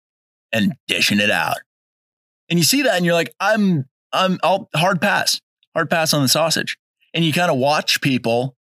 and 0.52 0.76
dishing 0.88 1.20
it 1.20 1.32
out. 1.32 1.58
And 2.50 2.60
you 2.60 2.66
see 2.66 2.84
that 2.84 2.96
and 2.96 3.06
you're 3.06 3.14
like, 3.14 3.34
I'm, 3.40 3.86
I'm, 4.12 4.40
I'll 4.44 4.70
hard 4.76 5.02
pass, 5.02 5.42
hard 5.74 5.90
pass 5.90 6.14
on 6.14 6.22
the 6.22 6.28
sausage. 6.28 6.78
And 7.14 7.24
you 7.24 7.34
kind 7.34 7.52
of 7.52 7.58
watch 7.58 8.02
people 8.02 8.56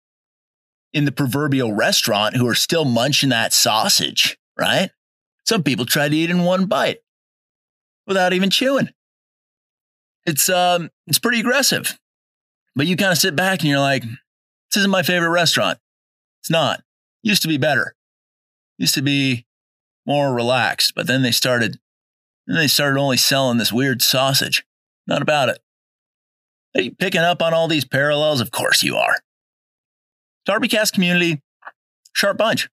in 0.92 1.04
the 1.04 1.12
proverbial 1.12 1.72
restaurant 1.72 2.36
who 2.36 2.46
are 2.46 2.54
still 2.54 2.84
munching 2.84 3.30
that 3.30 3.52
sausage, 3.52 4.38
right? 4.58 4.90
Some 5.44 5.62
people 5.62 5.86
try 5.86 6.08
to 6.08 6.16
eat 6.16 6.30
in 6.30 6.44
one 6.44 6.66
bite 6.66 6.98
without 8.06 8.32
even 8.32 8.50
chewing 8.50 8.90
it's 10.26 10.48
um 10.48 10.90
it's 11.06 11.18
pretty 11.18 11.40
aggressive. 11.40 11.98
But 12.74 12.86
you 12.86 12.96
kind 12.96 13.12
of 13.12 13.18
sit 13.18 13.36
back 13.36 13.60
and 13.60 13.68
you're 13.68 13.80
like, 13.80 14.02
This 14.02 14.78
isn't 14.78 14.90
my 14.90 15.02
favorite 15.02 15.30
restaurant. 15.30 15.78
It's 16.42 16.50
not. 16.50 16.82
Used 17.22 17.42
to 17.42 17.48
be 17.48 17.58
better. 17.58 17.94
Used 18.78 18.94
to 18.94 19.02
be 19.02 19.46
more 20.06 20.34
relaxed, 20.34 20.94
but 20.94 21.06
then 21.06 21.22
they 21.22 21.30
started 21.30 21.78
then 22.46 22.56
they 22.56 22.68
started 22.68 22.98
only 22.98 23.16
selling 23.16 23.58
this 23.58 23.72
weird 23.72 24.02
sausage. 24.02 24.64
Not 25.06 25.22
about 25.22 25.48
it. 25.48 25.60
Are 26.76 26.82
you 26.82 26.92
picking 26.92 27.20
up 27.20 27.42
on 27.42 27.52
all 27.52 27.68
these 27.68 27.84
parallels? 27.84 28.40
Of 28.40 28.50
course 28.50 28.82
you 28.82 28.96
are. 28.96 29.16
Darbycast 30.48 30.92
community, 30.92 31.40
sharp 32.12 32.38
bunch. 32.38 32.68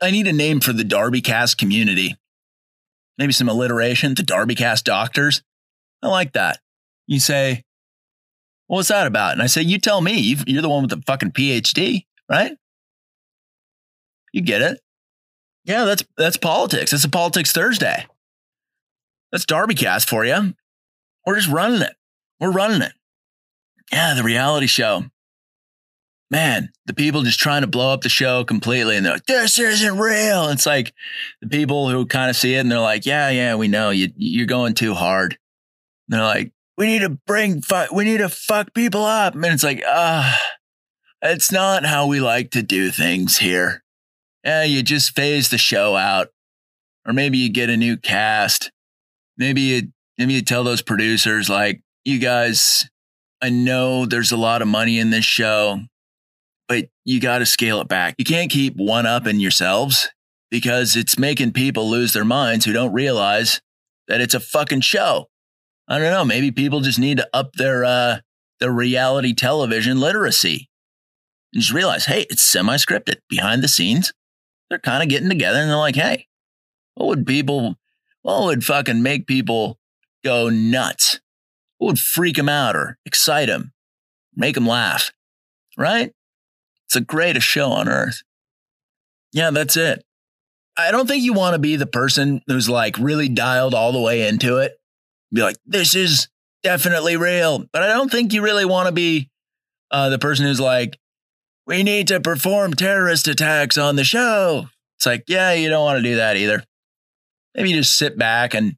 I 0.00 0.10
need 0.10 0.26
a 0.26 0.32
name 0.32 0.60
for 0.60 0.72
the 0.72 0.82
Darbycast 0.82 1.58
community. 1.58 2.16
Maybe 3.18 3.32
some 3.32 3.48
alliteration, 3.48 4.14
the 4.14 4.22
Darbycast 4.22 4.84
doctors. 4.84 5.42
I 6.02 6.08
like 6.08 6.32
that. 6.32 6.60
You 7.06 7.20
say, 7.20 7.64
what's 8.66 8.88
that 8.88 9.06
about? 9.06 9.32
And 9.32 9.42
I 9.42 9.46
say, 9.46 9.62
you 9.62 9.78
tell 9.78 10.00
me. 10.00 10.36
You're 10.46 10.62
the 10.62 10.68
one 10.68 10.82
with 10.82 10.90
the 10.90 11.02
fucking 11.06 11.32
PhD, 11.32 12.06
right? 12.28 12.52
You 14.32 14.42
get 14.42 14.62
it. 14.62 14.80
Yeah, 15.64 15.84
that's 15.84 16.04
that's 16.16 16.36
politics. 16.36 16.92
It's 16.92 17.04
a 17.04 17.10
politics 17.10 17.52
Thursday. 17.52 18.06
That's 19.30 19.44
Darbycast 19.44 20.08
for 20.08 20.24
you. 20.24 20.54
We're 21.26 21.36
just 21.36 21.48
running 21.48 21.82
it. 21.82 21.94
We're 22.40 22.52
running 22.52 22.82
it. 22.82 22.92
Yeah, 23.92 24.14
the 24.14 24.22
reality 24.22 24.66
show. 24.66 25.04
Man, 26.30 26.70
the 26.84 26.94
people 26.94 27.22
just 27.22 27.40
trying 27.40 27.62
to 27.62 27.66
blow 27.66 27.92
up 27.92 28.02
the 28.02 28.10
show 28.10 28.44
completely 28.44 28.96
and 28.96 29.06
they're 29.06 29.14
like, 29.14 29.26
this 29.26 29.58
isn't 29.58 29.98
real. 29.98 30.48
It's 30.48 30.66
like 30.66 30.92
the 31.40 31.48
people 31.48 31.88
who 31.88 32.04
kind 32.04 32.28
of 32.28 32.36
see 32.36 32.54
it 32.54 32.58
and 32.58 32.70
they're 32.70 32.80
like, 32.80 33.06
yeah, 33.06 33.30
yeah, 33.30 33.54
we 33.54 33.66
know 33.66 33.90
you, 33.90 34.08
you're 34.16 34.46
going 34.46 34.74
too 34.74 34.92
hard. 34.92 35.38
And 36.08 36.18
they're 36.18 36.26
like, 36.26 36.52
we 36.76 36.86
need 36.86 37.00
to 37.00 37.18
bring, 37.26 37.62
fuck, 37.62 37.92
we 37.92 38.04
need 38.04 38.18
to 38.18 38.28
fuck 38.28 38.74
people 38.74 39.04
up. 39.04 39.34
And 39.34 39.44
it's 39.46 39.64
like, 39.64 39.82
ah, 39.86 40.34
uh, 40.34 40.38
it's 41.22 41.50
not 41.50 41.84
how 41.84 42.06
we 42.06 42.20
like 42.20 42.50
to 42.52 42.62
do 42.62 42.90
things 42.90 43.38
here. 43.38 43.82
Yeah, 44.44 44.64
you 44.64 44.82
just 44.82 45.16
phase 45.16 45.48
the 45.48 45.58
show 45.58 45.96
out. 45.96 46.28
Or 47.06 47.12
maybe 47.12 47.38
you 47.38 47.48
get 47.48 47.70
a 47.70 47.76
new 47.76 47.96
cast. 47.96 48.70
Maybe 49.38 49.60
you, 49.62 49.82
maybe 50.18 50.34
you 50.34 50.42
tell 50.42 50.64
those 50.64 50.82
producers, 50.82 51.48
like, 51.48 51.80
you 52.04 52.18
guys, 52.18 52.88
I 53.40 53.50
know 53.50 54.04
there's 54.04 54.32
a 54.32 54.36
lot 54.36 54.62
of 54.62 54.68
money 54.68 54.98
in 54.98 55.10
this 55.10 55.24
show, 55.24 55.80
but 56.66 56.88
you 57.04 57.20
got 57.20 57.38
to 57.38 57.46
scale 57.46 57.80
it 57.80 57.88
back. 57.88 58.16
You 58.18 58.24
can't 58.24 58.50
keep 58.50 58.74
one 58.76 59.06
up 59.06 59.26
in 59.26 59.40
yourselves 59.40 60.08
because 60.50 60.96
it's 60.96 61.18
making 61.18 61.52
people 61.52 61.88
lose 61.88 62.12
their 62.12 62.24
minds 62.24 62.64
who 62.64 62.72
don't 62.72 62.92
realize 62.92 63.60
that 64.08 64.20
it's 64.20 64.34
a 64.34 64.40
fucking 64.40 64.80
show. 64.80 65.28
I 65.86 65.98
don't 65.98 66.10
know. 66.10 66.24
Maybe 66.24 66.50
people 66.50 66.80
just 66.80 66.98
need 66.98 67.18
to 67.18 67.28
up 67.32 67.52
their 67.54 67.84
uh, 67.84 68.18
their 68.60 68.72
reality 68.72 69.34
television 69.34 70.00
literacy 70.00 70.68
and 71.52 71.62
just 71.62 71.72
realize, 71.72 72.04
hey, 72.04 72.26
it's 72.28 72.42
semi 72.42 72.76
scripted 72.76 73.16
behind 73.28 73.62
the 73.62 73.68
scenes. 73.68 74.12
They're 74.68 74.78
kind 74.78 75.02
of 75.02 75.08
getting 75.08 75.30
together 75.30 75.60
and 75.60 75.70
they're 75.70 75.76
like, 75.76 75.96
hey, 75.96 76.26
what 76.94 77.06
would 77.06 77.26
people, 77.26 77.76
what 78.28 78.44
would 78.44 78.62
fucking 78.62 79.02
make 79.02 79.26
people 79.26 79.78
go 80.22 80.50
nuts? 80.50 81.18
What 81.78 81.86
would 81.86 81.98
freak 81.98 82.36
them 82.36 82.48
out 82.48 82.76
or 82.76 82.98
excite 83.06 83.48
them, 83.48 83.72
make 84.36 84.54
them 84.54 84.66
laugh? 84.66 85.12
Right? 85.78 86.12
It's 86.84 86.94
the 86.94 87.00
greatest 87.00 87.46
show 87.46 87.70
on 87.70 87.88
earth. 87.88 88.22
Yeah, 89.32 89.50
that's 89.50 89.78
it. 89.78 90.04
I 90.76 90.90
don't 90.90 91.06
think 91.06 91.22
you 91.22 91.32
want 91.32 91.54
to 91.54 91.58
be 91.58 91.76
the 91.76 91.86
person 91.86 92.42
who's 92.46 92.68
like 92.68 92.98
really 92.98 93.30
dialed 93.30 93.72
all 93.72 93.92
the 93.92 94.00
way 94.00 94.28
into 94.28 94.58
it. 94.58 94.78
Be 95.32 95.40
like, 95.40 95.56
this 95.64 95.94
is 95.94 96.28
definitely 96.62 97.16
real. 97.16 97.64
But 97.72 97.82
I 97.82 97.88
don't 97.88 98.10
think 98.10 98.34
you 98.34 98.42
really 98.42 98.66
want 98.66 98.88
to 98.88 98.92
be 98.92 99.30
uh, 99.90 100.10
the 100.10 100.18
person 100.18 100.44
who's 100.44 100.60
like, 100.60 100.98
we 101.66 101.82
need 101.82 102.08
to 102.08 102.20
perform 102.20 102.74
terrorist 102.74 103.26
attacks 103.26 103.78
on 103.78 103.96
the 103.96 104.04
show. 104.04 104.66
It's 104.98 105.06
like, 105.06 105.24
yeah, 105.28 105.54
you 105.54 105.70
don't 105.70 105.84
want 105.84 105.96
to 105.96 106.02
do 106.02 106.16
that 106.16 106.36
either. 106.36 106.62
Maybe 107.54 107.70
you 107.70 107.76
just 107.76 107.96
sit 107.96 108.18
back 108.18 108.54
and, 108.54 108.76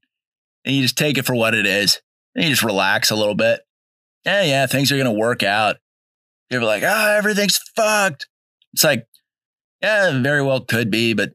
and 0.65 0.75
you 0.75 0.83
just 0.83 0.99
take 0.99 1.19
it 1.19 1.27
for 1.27 1.35
what 1.35 1.55
it 1.55 1.67
is. 1.67 2.01
And 2.35 2.45
you 2.45 2.51
just 2.51 2.63
relax 2.63 3.11
a 3.11 3.17
little 3.17 3.35
bit. 3.35 3.61
Yeah, 4.25 4.43
yeah, 4.43 4.67
things 4.67 4.93
are 4.93 4.97
going 4.97 5.07
to 5.07 5.19
work 5.19 5.43
out. 5.43 5.77
You're 6.51 6.63
like, 6.63 6.83
ah, 6.85 7.09
oh, 7.09 7.17
everything's 7.17 7.59
fucked. 7.75 8.29
It's 8.73 8.85
like, 8.85 9.07
yeah, 9.83 10.21
very 10.21 10.43
well 10.43 10.61
could 10.61 10.91
be, 10.91 11.15
but 11.15 11.33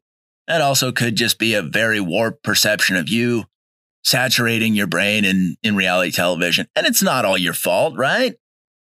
that 0.47 0.61
also 0.61 0.91
could 0.91 1.15
just 1.15 1.39
be 1.39 1.53
a 1.53 1.61
very 1.61 1.99
warped 1.99 2.43
perception 2.43 2.95
of 2.95 3.09
you 3.09 3.45
saturating 4.03 4.75
your 4.75 4.87
brain 4.87 5.25
in, 5.25 5.55
in 5.63 5.75
reality 5.75 6.11
television. 6.11 6.67
And 6.75 6.85
it's 6.85 7.01
not 7.01 7.25
all 7.25 7.37
your 7.37 7.53
fault, 7.53 7.97
right? 7.97 8.35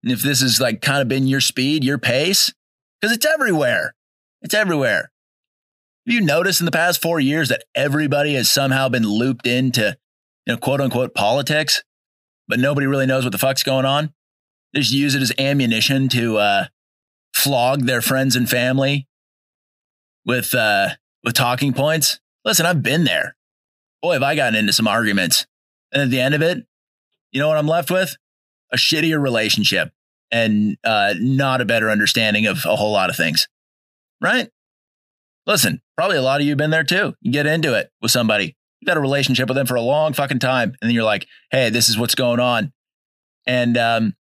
And 0.03 0.11
if 0.11 0.21
this 0.21 0.41
has 0.41 0.59
like 0.59 0.81
kind 0.81 1.01
of 1.01 1.07
been 1.07 1.27
your 1.27 1.41
speed, 1.41 1.83
your 1.83 1.99
pace, 1.99 2.51
because 2.99 3.15
it's 3.15 3.25
everywhere. 3.25 3.93
It's 4.41 4.55
everywhere. 4.55 5.10
Have 6.07 6.15
you 6.15 6.21
noticed 6.21 6.61
in 6.61 6.65
the 6.65 6.71
past 6.71 7.01
four 7.01 7.19
years 7.19 7.49
that 7.49 7.63
everybody 7.75 8.33
has 8.33 8.49
somehow 8.49 8.89
been 8.89 9.07
looped 9.07 9.45
into, 9.45 9.95
you 10.45 10.53
know, 10.53 10.57
quote 10.57 10.81
unquote 10.81 11.13
politics, 11.13 11.83
but 12.47 12.59
nobody 12.59 12.87
really 12.87 13.05
knows 13.05 13.23
what 13.23 13.31
the 13.31 13.37
fuck's 13.37 13.61
going 13.61 13.85
on? 13.85 14.13
They 14.73 14.79
just 14.79 14.93
use 14.93 15.13
it 15.13 15.21
as 15.21 15.31
ammunition 15.37 16.09
to 16.09 16.37
uh, 16.37 16.65
flog 17.35 17.83
their 17.83 18.01
friends 18.01 18.35
and 18.35 18.49
family 18.49 19.07
with 20.25 20.55
uh, 20.55 20.89
with 21.23 21.35
talking 21.35 21.73
points. 21.73 22.19
Listen, 22.43 22.65
I've 22.65 22.81
been 22.81 23.03
there. 23.03 23.35
Boy, 24.01 24.13
have 24.13 24.23
I 24.23 24.35
gotten 24.35 24.55
into 24.55 24.73
some 24.73 24.87
arguments. 24.87 25.45
And 25.91 26.01
at 26.01 26.09
the 26.09 26.19
end 26.19 26.33
of 26.33 26.41
it, 26.41 26.65
you 27.31 27.39
know 27.39 27.47
what 27.47 27.57
I'm 27.57 27.67
left 27.67 27.91
with? 27.91 28.15
A 28.71 28.77
shittier 28.77 29.21
relationship 29.21 29.91
and 30.31 30.77
uh, 30.83 31.13
not 31.19 31.61
a 31.61 31.65
better 31.65 31.91
understanding 31.91 32.47
of 32.47 32.65
a 32.65 32.75
whole 32.75 32.91
lot 32.93 33.09
of 33.09 33.15
things. 33.15 33.47
Right? 34.19 34.49
Listen, 35.47 35.81
probably 35.97 36.17
a 36.17 36.21
lot 36.21 36.39
of 36.39 36.45
you 36.45 36.51
have 36.51 36.57
been 36.57 36.71
there 36.71 36.83
too. 36.83 37.15
You 37.21 37.31
get 37.31 37.47
into 37.47 37.73
it 37.73 37.89
with 38.01 38.11
somebody, 38.11 38.55
You've 38.81 38.87
got 38.87 38.97
a 38.97 39.01
relationship 39.01 39.47
with 39.47 39.55
them 39.55 39.67
for 39.67 39.75
a 39.75 39.81
long 39.81 40.13
fucking 40.13 40.39
time, 40.39 40.69
and 40.81 40.89
then 40.89 40.91
you're 40.91 41.03
like, 41.03 41.27
hey, 41.51 41.69
this 41.69 41.87
is 41.87 41.99
what's 41.99 42.15
going 42.15 42.39
on. 42.39 42.73
And 43.45 43.77
um, 43.77 44.15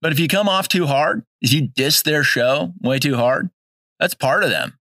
but 0.00 0.12
if 0.12 0.20
you 0.20 0.28
come 0.28 0.48
off 0.48 0.68
too 0.68 0.86
hard, 0.86 1.24
if 1.40 1.52
you 1.52 1.66
diss 1.66 2.02
their 2.02 2.22
show 2.22 2.72
way 2.80 3.00
too 3.00 3.16
hard, 3.16 3.50
that's 3.98 4.14
part 4.14 4.44
of 4.44 4.50
them. 4.50 4.78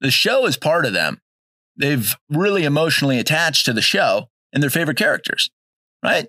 The 0.00 0.10
show 0.10 0.46
is 0.46 0.56
part 0.56 0.86
of 0.86 0.92
them. 0.92 1.20
They've 1.76 2.14
really 2.28 2.64
emotionally 2.64 3.20
attached 3.20 3.64
to 3.66 3.72
the 3.72 3.82
show 3.82 4.28
and 4.52 4.62
their 4.62 4.70
favorite 4.70 4.96
characters, 4.96 5.50
right? 6.02 6.28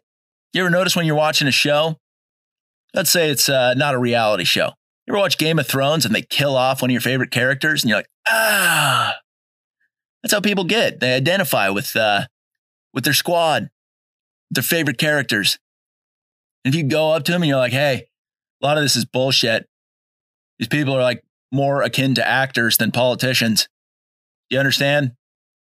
You 0.54 0.62
ever 0.62 0.70
notice 0.70 0.96
when 0.96 1.06
you're 1.06 1.16
watching 1.16 1.48
a 1.48 1.52
show 1.52 1.98
let's 2.94 3.10
say 3.10 3.30
it's 3.30 3.48
uh, 3.50 3.74
not 3.76 3.94
a 3.94 3.98
reality 3.98 4.44
show. 4.44 4.72
You 5.08 5.14
ever 5.14 5.22
watch 5.22 5.38
Game 5.38 5.58
of 5.58 5.66
Thrones 5.66 6.06
and 6.06 6.14
they 6.14 6.22
kill 6.22 6.58
off 6.58 6.82
one 6.82 6.92
of 6.92 6.94
your 6.94 7.02
favorite 7.02 7.32
characters 7.32 7.82
and 7.82 7.90
you're 7.90 8.00
like, 8.00 8.10
ah, 8.28 9.16
that's 10.22 10.34
how 10.34 10.42
people 10.42 10.66
get. 10.66 11.00
They 11.00 11.14
identify 11.14 11.70
with, 11.70 11.96
uh, 11.96 12.26
with 12.94 13.06
their 13.06 13.14
squad, 13.14 13.70
their 14.52 14.64
favorite 14.64 14.98
characters. 14.98 15.60
And 16.66 16.74
if 16.74 16.78
you 16.78 16.86
go 16.86 17.12
up 17.14 17.24
to 17.24 17.32
them 17.32 17.42
and 17.42 17.48
you're 17.48 17.58
like, 17.58 17.72
hey, 17.72 18.10
a 18.62 18.66
lot 18.66 18.78
of 18.78 18.84
this 18.84 18.98
is 18.98 19.06
bullshit. 19.06 19.70
These 20.60 20.68
people 20.68 20.94
are 20.94 21.04
like 21.04 21.24
more 21.54 21.84
akin 21.84 22.16
to 22.16 22.28
actors 22.28 22.76
than 22.76 22.92
politicians. 22.92 23.70
You 24.50 24.60
understand? 24.60 25.14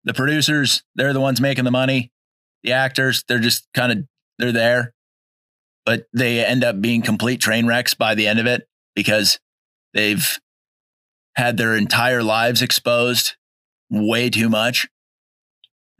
The 0.04 0.14
producers, 0.14 0.82
they're 0.94 1.12
the 1.12 1.20
ones 1.20 1.42
making 1.42 1.64
the 1.64 1.70
money. 1.70 2.10
The 2.62 2.72
actors, 2.72 3.22
they're 3.28 3.38
just 3.38 3.68
kind 3.74 3.92
of, 3.92 3.98
they're 4.38 4.52
there 4.52 4.94
but 5.84 6.08
they 6.12 6.44
end 6.44 6.64
up 6.64 6.80
being 6.80 7.00
complete 7.00 7.40
train 7.40 7.64
wrecks 7.64 7.94
by 7.94 8.14
the 8.16 8.26
end 8.26 8.40
of 8.40 8.46
it 8.46 8.68
because 8.96 9.38
they've 9.94 10.38
had 11.36 11.56
their 11.56 11.76
entire 11.76 12.24
lives 12.24 12.62
exposed 12.62 13.36
way 13.88 14.28
too 14.28 14.48
much. 14.48 14.88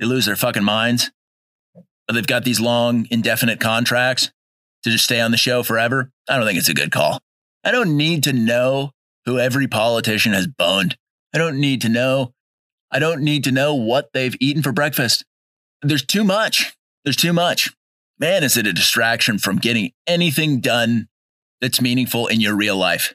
They 0.01 0.07
lose 0.07 0.27
their 0.27 0.35
fucking 0.35 0.65
minds. 0.65 1.13
But 2.09 2.15
they've 2.15 2.27
got 2.27 2.45
these 2.45 2.61
long, 2.61 3.07
indefinite 3.11 3.61
contracts 3.61 4.33
to 4.83 4.91
just 4.91 5.05
stay 5.05 5.21
on 5.21 5.31
the 5.31 5.37
show 5.37 5.63
forever. 5.63 6.11
I 6.29 6.37
don't 6.37 6.47
think 6.47 6.59
it's 6.59 6.69
a 6.69 6.75
good 6.75 6.91
call. 6.91 7.21
I 7.63 7.71
don't 7.71 7.97
need 7.97 8.25
to 8.25 8.33
know 8.33 8.91
who 9.27 9.39
every 9.39 9.69
politician 9.69 10.33
has 10.33 10.49
boned. 10.49 10.97
I 11.35 11.39
don't 11.39 11.61
need 11.61 11.83
to 11.83 11.89
know. 11.89 12.33
I 12.91 12.99
don't 12.99 13.23
need 13.23 13.45
to 13.45 13.53
know 13.53 13.75
what 13.75 14.11
they've 14.13 14.37
eaten 14.41 14.63
for 14.63 14.73
breakfast. 14.73 15.25
There's 15.83 16.05
too 16.05 16.25
much. 16.25 16.77
There's 17.05 17.17
too 17.17 17.33
much 17.33 17.71
man, 18.19 18.45
is 18.45 18.57
it 18.57 18.67
a 18.67 18.73
distraction 18.73 19.39
from 19.39 19.57
getting 19.57 19.93
anything 20.07 20.61
done 20.61 21.09
that's 21.61 21.81
meaningful 21.81 22.27
in 22.27 22.41
your 22.41 22.55
real 22.55 22.77
life? 22.77 23.15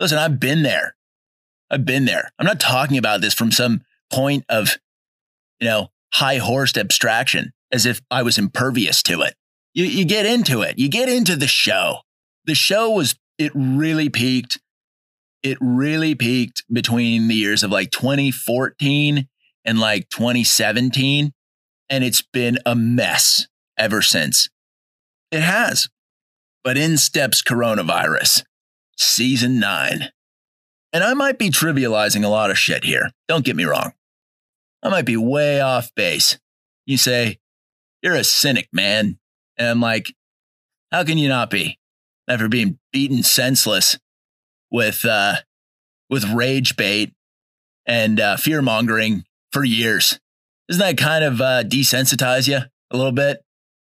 Listen, 0.00 0.18
I've 0.18 0.40
been 0.40 0.62
there. 0.62 0.96
I've 1.70 1.84
been 1.84 2.04
there. 2.04 2.30
I'm 2.38 2.46
not 2.46 2.60
talking 2.60 2.98
about 2.98 3.20
this 3.20 3.34
from 3.34 3.50
some 3.50 3.82
point 4.12 4.44
of, 4.48 4.78
you 5.58 5.68
know, 5.68 5.90
high 6.12 6.36
horsed 6.36 6.76
abstraction 6.76 7.52
as 7.72 7.86
if 7.86 8.00
I 8.10 8.22
was 8.22 8.36
impervious 8.36 9.02
to 9.04 9.22
it. 9.22 9.34
You, 9.74 9.84
you 9.84 10.04
get 10.04 10.26
into 10.26 10.60
it. 10.60 10.78
You 10.78 10.88
get 10.88 11.08
into 11.08 11.34
the 11.34 11.46
show. 11.46 12.00
The 12.44 12.54
show 12.54 12.90
was, 12.90 13.14
it 13.38 13.52
really 13.54 14.10
peaked. 14.10 14.60
It 15.42 15.56
really 15.60 16.14
peaked 16.14 16.62
between 16.70 17.28
the 17.28 17.34
years 17.34 17.62
of 17.62 17.70
like 17.70 17.90
2014 17.90 19.28
and 19.64 19.80
like 19.80 20.08
2017. 20.10 21.32
And 21.88 22.04
it's 22.04 22.22
been 22.22 22.58
a 22.66 22.74
mess 22.74 23.48
ever 23.78 24.02
since. 24.02 24.50
It 25.30 25.40
has. 25.40 25.88
But 26.64 26.78
in 26.78 26.96
steps 26.96 27.42
coronavirus. 27.42 28.44
season 28.96 29.58
nine. 29.58 30.10
And 30.92 31.02
I 31.02 31.14
might 31.14 31.38
be 31.38 31.50
trivializing 31.50 32.24
a 32.24 32.28
lot 32.28 32.50
of 32.50 32.58
shit 32.58 32.84
here. 32.84 33.10
Don't 33.28 33.44
get 33.44 33.56
me 33.56 33.64
wrong. 33.64 33.92
I 34.82 34.88
might 34.88 35.06
be 35.06 35.16
way 35.16 35.60
off 35.60 35.94
base. 35.94 36.38
You 36.86 36.96
say, 36.96 37.38
you're 38.02 38.14
a 38.14 38.24
cynic, 38.24 38.68
man. 38.72 39.18
And 39.56 39.68
I'm 39.68 39.80
like, 39.80 40.14
how 40.90 41.04
can 41.04 41.18
you 41.18 41.28
not 41.28 41.50
be? 41.50 41.78
After 42.28 42.48
being 42.48 42.78
beaten 42.92 43.22
senseless 43.22 43.98
with, 44.70 45.04
uh, 45.04 45.36
with 46.10 46.24
rage 46.30 46.76
bait 46.76 47.12
and 47.86 48.20
uh, 48.20 48.36
fear 48.36 48.60
mongering 48.62 49.24
for 49.50 49.64
years. 49.64 50.20
Doesn't 50.68 50.80
that 50.80 50.98
kind 50.98 51.24
of 51.24 51.40
uh, 51.40 51.64
desensitize 51.64 52.48
you 52.48 52.60
a 52.90 52.96
little 52.96 53.12
bit 53.12 53.42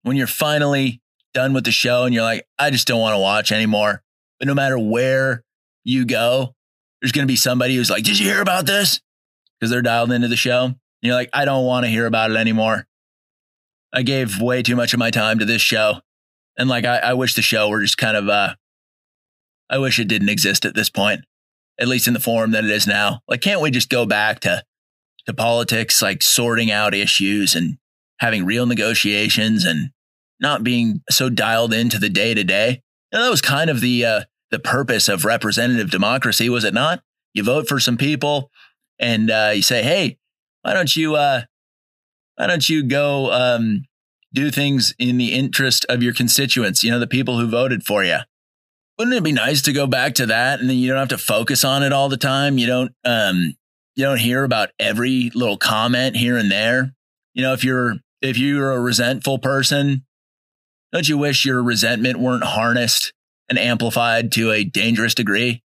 when 0.02 0.16
you're 0.16 0.26
finally 0.26 1.00
done 1.34 1.52
with 1.52 1.64
the 1.64 1.72
show 1.72 2.04
and 2.04 2.14
you're 2.14 2.22
like, 2.22 2.46
I 2.58 2.70
just 2.70 2.86
don't 2.86 3.00
want 3.00 3.14
to 3.14 3.18
watch 3.18 3.52
anymore? 3.52 4.02
But 4.38 4.48
no 4.48 4.54
matter 4.54 4.78
where 4.78 5.44
you 5.84 6.06
go, 6.06 6.54
there's 7.00 7.12
going 7.12 7.26
to 7.26 7.32
be 7.32 7.36
somebody 7.36 7.76
who's 7.76 7.90
like, 7.90 8.04
Did 8.04 8.18
you 8.18 8.26
hear 8.26 8.40
about 8.40 8.66
this? 8.66 9.00
Because 9.58 9.70
they're 9.70 9.82
dialed 9.82 10.12
into 10.12 10.28
the 10.28 10.36
show. 10.36 10.64
And 10.64 10.76
you're 11.02 11.14
like, 11.14 11.30
I 11.32 11.44
don't 11.44 11.66
want 11.66 11.84
to 11.84 11.90
hear 11.90 12.06
about 12.06 12.30
it 12.30 12.36
anymore. 12.36 12.86
I 13.92 14.02
gave 14.02 14.40
way 14.40 14.62
too 14.62 14.74
much 14.74 14.92
of 14.92 14.98
my 14.98 15.10
time 15.10 15.38
to 15.38 15.44
this 15.44 15.62
show. 15.62 16.00
And 16.56 16.68
like, 16.68 16.84
I, 16.84 16.98
I 16.98 17.12
wish 17.14 17.34
the 17.34 17.42
show 17.42 17.68
were 17.68 17.82
just 17.82 17.98
kind 17.98 18.16
of, 18.16 18.28
uh, 18.28 18.54
I 19.68 19.78
wish 19.78 19.98
it 19.98 20.08
didn't 20.08 20.28
exist 20.28 20.64
at 20.64 20.74
this 20.74 20.88
point, 20.88 21.20
at 21.78 21.88
least 21.88 22.08
in 22.08 22.14
the 22.14 22.20
form 22.20 22.52
that 22.52 22.64
it 22.64 22.70
is 22.70 22.86
now. 22.86 23.20
Like, 23.28 23.40
can't 23.40 23.60
we 23.60 23.70
just 23.70 23.88
go 23.88 24.06
back 24.06 24.40
to, 24.40 24.64
to 25.26 25.34
politics, 25.34 26.02
like 26.02 26.22
sorting 26.22 26.70
out 26.70 26.94
issues 26.94 27.54
and 27.54 27.78
having 28.18 28.44
real 28.44 28.66
negotiations 28.66 29.64
and 29.64 29.90
not 30.40 30.64
being 30.64 31.02
so 31.10 31.28
dialed 31.28 31.72
into 31.72 31.98
the 31.98 32.08
day 32.08 32.34
to 32.34 32.44
day? 32.44 32.82
That 33.12 33.28
was 33.28 33.40
kind 33.40 33.70
of 33.70 33.80
the, 33.80 34.04
uh, 34.04 34.20
the 34.50 34.58
purpose 34.58 35.08
of 35.08 35.24
representative 35.24 35.90
democracy, 35.90 36.48
was 36.48 36.64
it 36.64 36.74
not? 36.74 37.02
You 37.32 37.44
vote 37.44 37.68
for 37.68 37.78
some 37.80 37.96
people 37.96 38.50
and 38.98 39.30
uh, 39.30 39.52
you 39.54 39.62
say, 39.62 39.82
hey, 39.82 40.18
why 40.62 40.74
don't 40.74 40.94
you, 40.94 41.14
uh, 41.14 41.42
why 42.36 42.46
don't 42.46 42.68
you 42.68 42.82
go 42.82 43.32
um, 43.32 43.84
do 44.32 44.50
things 44.50 44.94
in 44.98 45.18
the 45.18 45.32
interest 45.32 45.86
of 45.88 46.02
your 46.02 46.12
constituents, 46.12 46.82
you 46.82 46.90
know, 46.90 46.98
the 46.98 47.06
people 47.06 47.38
who 47.38 47.48
voted 47.48 47.84
for 47.84 48.04
you? 48.04 48.18
Wouldn't 48.98 49.16
it 49.16 49.24
be 49.24 49.32
nice 49.32 49.62
to 49.62 49.72
go 49.72 49.86
back 49.86 50.14
to 50.14 50.26
that 50.26 50.60
and 50.60 50.70
then 50.70 50.76
you 50.76 50.88
don't 50.88 50.98
have 50.98 51.08
to 51.08 51.18
focus 51.18 51.64
on 51.64 51.82
it 51.82 51.92
all 51.92 52.08
the 52.08 52.16
time? 52.16 52.58
You 52.58 52.66
don't 52.66 52.92
um, 53.04 53.54
you 53.96 54.04
don't 54.04 54.18
hear 54.18 54.44
about 54.44 54.70
every 54.78 55.30
little 55.34 55.56
comment 55.56 56.16
here 56.16 56.36
and 56.36 56.50
there. 56.50 56.94
You 57.32 57.42
know, 57.42 57.52
if 57.52 57.64
you're 57.64 57.96
if 58.22 58.38
you're 58.38 58.72
a 58.72 58.80
resentful 58.80 59.38
person, 59.38 60.04
don't 60.94 61.08
you 61.08 61.18
wish 61.18 61.44
your 61.44 61.60
resentment 61.60 62.20
weren't 62.20 62.44
harnessed 62.44 63.12
and 63.48 63.58
amplified 63.58 64.30
to 64.30 64.52
a 64.52 64.62
dangerous 64.62 65.12
degree? 65.12 65.60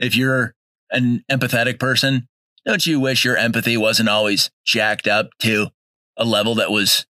If 0.00 0.16
you're 0.16 0.52
an 0.90 1.24
empathetic 1.30 1.78
person, 1.78 2.26
don't 2.66 2.84
you 2.84 2.98
wish 2.98 3.24
your 3.24 3.36
empathy 3.36 3.76
wasn't 3.76 4.08
always 4.08 4.50
jacked 4.66 5.06
up 5.06 5.28
to 5.42 5.68
a 6.16 6.24
level 6.24 6.56
that 6.56 6.72
was 6.72 7.06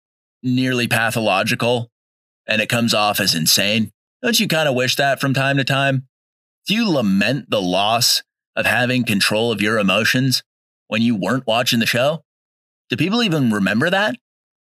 nearly 0.41 0.87
pathological 0.87 1.91
and 2.47 2.61
it 2.61 2.69
comes 2.69 2.93
off 2.93 3.19
as 3.19 3.35
insane? 3.35 3.91
Don't 4.23 4.39
you 4.39 4.47
kind 4.47 4.69
of 4.69 4.75
wish 4.75 4.95
that 4.95 5.19
from 5.19 5.33
time 5.33 5.57
to 5.57 5.65
time? 5.65 6.07
Do 6.65 6.73
you 6.73 6.89
lament 6.89 7.49
the 7.49 7.61
loss 7.61 8.23
of 8.55 8.65
having 8.67 9.03
control 9.03 9.51
of 9.51 9.61
your 9.61 9.79
emotions 9.79 10.43
when 10.87 11.01
you 11.01 11.13
weren't 11.13 11.45
watching 11.45 11.79
the 11.79 11.85
show? 11.85 12.23
Do 12.89 12.95
people 12.95 13.21
even 13.21 13.51
remember 13.51 13.89
that? 13.89 14.15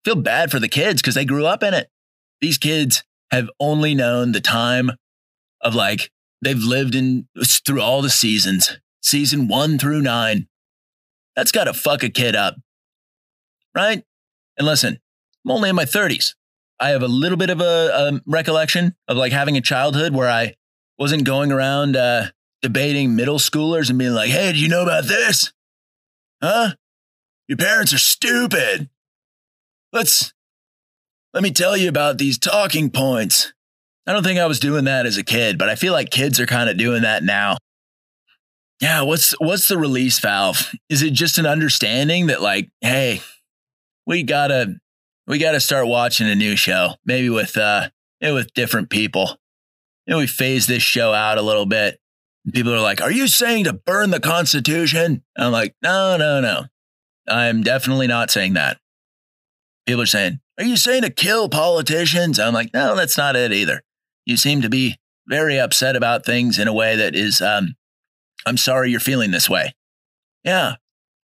Feel 0.06 0.16
bad 0.16 0.50
for 0.50 0.60
the 0.60 0.70
kids 0.70 1.02
because 1.02 1.16
they 1.16 1.26
grew 1.26 1.46
up 1.46 1.62
in 1.62 1.74
it. 1.74 1.90
These 2.42 2.58
kids 2.58 3.04
have 3.32 3.50
only 3.60 3.96
known 3.96 4.32
the 4.32 4.42
time 4.42 4.92
of 5.62 5.76
like, 5.76 6.12
they've 6.42 6.58
lived 6.58 6.96
in 6.96 7.28
through 7.66 7.82
all 7.82 8.02
the 8.02 8.10
seasons, 8.10 8.78
season 9.02 9.48
one 9.48 9.78
through 9.78 10.02
nine. 10.02 10.48
That's 11.36 11.52
got 11.52 11.66
to 11.66 11.74
fuck 11.74 12.04
a 12.04 12.10
kid 12.10 12.36
up. 12.36 12.56
Right? 13.76 14.04
And 14.58 14.66
listen, 14.66 15.00
I'm 15.44 15.52
only 15.52 15.70
in 15.70 15.76
my 15.76 15.86
30s. 15.86 16.36
I 16.80 16.90
have 16.90 17.04
a 17.04 17.08
little 17.08 17.38
bit 17.38 17.50
of 17.50 17.62
a, 17.62 17.64
a 17.64 18.22
recollection 18.26 18.96
of 19.08 19.18
like 19.18 19.32
having 19.32 19.58
a 19.58 19.62
childhood 19.62 20.14
where 20.14 20.30
I 20.30 20.56
wasn't 20.98 21.24
going 21.24 21.52
around 21.52 21.96
uh, 21.96 22.28
debating 22.62 23.16
middle 23.16 23.40
schoolers 23.40 23.90
and 23.90 24.00
being 24.00 24.14
like, 24.14 24.30
hey, 24.30 24.52
do 24.54 24.60
you 24.60 24.68
know 24.68 24.84
about 24.84 25.06
this? 25.06 25.54
Huh? 26.42 26.74
Your 27.48 27.58
parents 27.58 27.94
are 27.94 28.00
stupid. 28.00 28.90
Let's, 29.94 30.34
let 31.36 31.44
me 31.44 31.52
tell 31.52 31.76
you 31.76 31.90
about 31.90 32.18
these 32.18 32.40
talking 32.40 32.90
points. 32.90 33.54
I 34.08 34.14
don't 34.14 34.24
think 34.24 34.40
I 34.40 34.46
was 34.46 34.60
doing 34.60 34.86
that 34.86 35.06
as 35.06 35.18
a 35.18 35.24
kid, 35.24 35.58
but 35.58 35.68
I 35.68 35.76
feel 35.76 35.92
like 35.92 36.10
kids 36.10 36.40
are 36.40 36.46
kind 36.46 36.70
of 36.70 36.78
doing 36.78 37.02
that 37.02 37.24
now. 37.24 37.58
Yeah, 38.82 39.02
what's 39.02 39.34
what's 39.40 39.68
the 39.68 39.78
release 39.78 40.18
valve? 40.20 40.72
Is 40.90 41.02
it 41.02 41.12
just 41.12 41.38
an 41.38 41.46
understanding 41.46 42.28
that 42.28 42.42
like, 42.42 42.70
hey, 42.80 43.22
we 44.08 44.24
gotta 44.24 44.76
we 45.28 45.38
gotta 45.38 45.60
start 45.60 45.88
watching 45.88 46.28
a 46.28 46.36
new 46.36 46.56
show, 46.56 46.96
maybe 47.06 47.30
with 47.30 47.58
uh 47.58 47.90
maybe 48.22 48.34
with 48.34 48.54
different 48.54 48.90
people. 48.90 49.38
Maybe 50.08 50.20
we 50.20 50.28
phase 50.28 50.68
this 50.68 50.84
show 50.84 51.14
out 51.14 51.38
a 51.38 51.42
little 51.42 51.66
bit. 51.66 52.00
People 52.54 52.74
are 52.74 52.82
like, 52.82 53.02
"Are 53.02 53.12
you 53.12 53.28
saying 53.28 53.66
to 53.66 53.74
burn 53.74 54.12
the 54.12 54.20
Constitution?" 54.20 55.24
And 55.36 55.46
I'm 55.46 55.52
like, 55.52 55.76
"No, 55.82 56.16
no, 56.16 56.40
no. 56.40 56.66
I'm 57.28 57.64
definitely 57.64 58.08
not 58.08 58.32
saying 58.32 58.54
that." 58.54 58.78
People 59.86 60.04
are 60.04 60.08
saying, 60.08 60.40
"Are 60.58 60.66
you 60.66 60.78
saying 60.78 61.04
to 61.04 61.10
kill 61.10 61.50
politicians?" 61.50 62.40
I'm 62.40 62.54
like, 62.54 62.74
"No, 62.74 62.96
that's 62.96 63.18
not 63.18 63.36
it 63.36 63.52
either." 63.52 63.82
You 64.26 64.38
seem 64.38 64.62
to 64.62 64.70
be 64.70 64.98
very 65.28 65.60
upset 65.60 65.96
about 65.96 66.26
things 66.26 66.60
in 66.60 66.68
a 66.68 66.74
way 66.74 66.96
that 66.96 67.16
is, 67.16 67.42
um, 67.42 67.76
I'm 68.46 68.58
sorry 68.58 68.92
you're 68.92 69.00
feeling 69.00 69.32
this 69.32 69.50
way. 69.50 69.74
Yeah, 70.44 70.76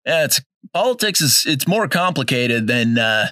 yeah. 0.07 0.25
It's 0.25 0.41
politics 0.73 1.21
is 1.21 1.45
it's 1.47 1.69
more 1.69 1.89
complicated 1.89 2.67
than 2.67 2.99
uh, 2.99 3.29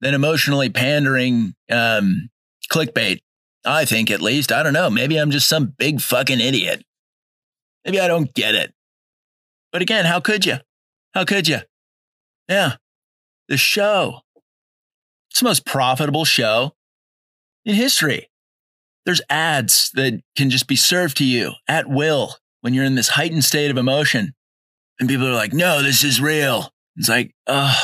than 0.00 0.14
emotionally 0.14 0.70
pandering 0.70 1.54
um, 1.70 2.30
clickbait. 2.70 3.20
I 3.64 3.84
think 3.84 4.10
at 4.10 4.20
least. 4.20 4.52
I 4.52 4.62
don't 4.62 4.72
know. 4.72 4.90
Maybe 4.90 5.16
I'm 5.16 5.30
just 5.30 5.48
some 5.48 5.74
big 5.78 6.00
fucking 6.00 6.40
idiot. 6.40 6.84
Maybe 7.84 8.00
I 8.00 8.08
don't 8.08 8.32
get 8.34 8.54
it. 8.54 8.72
But 9.72 9.82
again, 9.82 10.04
how 10.04 10.20
could 10.20 10.46
you? 10.46 10.58
How 11.14 11.24
could 11.24 11.48
you? 11.48 11.58
Yeah. 12.48 12.76
The 13.48 13.56
show. 13.56 14.20
It's 15.34 15.40
the 15.40 15.48
most 15.48 15.66
profitable 15.66 16.24
show 16.24 16.76
in 17.64 17.74
history. 17.74 18.30
There's 19.04 19.20
ads 19.28 19.90
that 19.94 20.20
can 20.36 20.48
just 20.48 20.68
be 20.68 20.76
served 20.76 21.16
to 21.16 21.24
you 21.24 21.54
at 21.66 21.88
will 21.88 22.36
when 22.60 22.72
you're 22.72 22.84
in 22.84 22.94
this 22.94 23.08
heightened 23.08 23.42
state 23.42 23.72
of 23.72 23.76
emotion. 23.76 24.32
And 25.00 25.08
people 25.08 25.26
are 25.26 25.34
like, 25.34 25.52
no, 25.52 25.82
this 25.82 26.04
is 26.04 26.20
real. 26.20 26.72
It's 26.94 27.08
like, 27.08 27.34
ugh. 27.48 27.76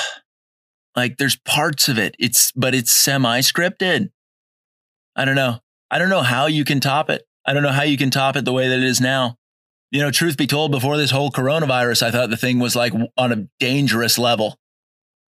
Like 0.95 1.17
there's 1.17 1.41
parts 1.45 1.89
of 1.89 1.99
it. 1.99 2.15
It's, 2.21 2.53
but 2.55 2.73
it's 2.73 2.93
semi 2.93 3.41
scripted. 3.41 4.11
I 5.17 5.25
don't 5.25 5.35
know. 5.35 5.59
I 5.91 5.99
don't 5.99 6.09
know 6.09 6.23
how 6.23 6.47
you 6.47 6.65
can 6.65 6.79
top 6.79 7.11
it. 7.11 7.25
I 7.45 7.53
don't 7.53 7.65
know 7.65 7.73
how 7.73 7.83
you 7.83 7.97
can 7.97 8.13
top 8.13 8.37
it 8.37 8.45
the 8.45 8.53
way 8.53 8.69
that 8.69 8.79
it 8.79 8.85
is 8.85 9.01
now. 9.01 9.39
You 9.91 10.01
know, 10.01 10.13
truth 10.13 10.37
be 10.37 10.47
told, 10.47 10.71
before 10.71 10.97
this 10.97 11.11
whole 11.11 11.33
coronavirus, 11.33 12.05
I 12.05 12.13
thought 12.13 12.31
the 12.31 12.37
thing 12.37 12.61
was 12.61 12.77
like 12.77 12.93
on 13.17 13.33
a 13.33 13.49
dangerous 13.59 14.19
level. 14.19 14.60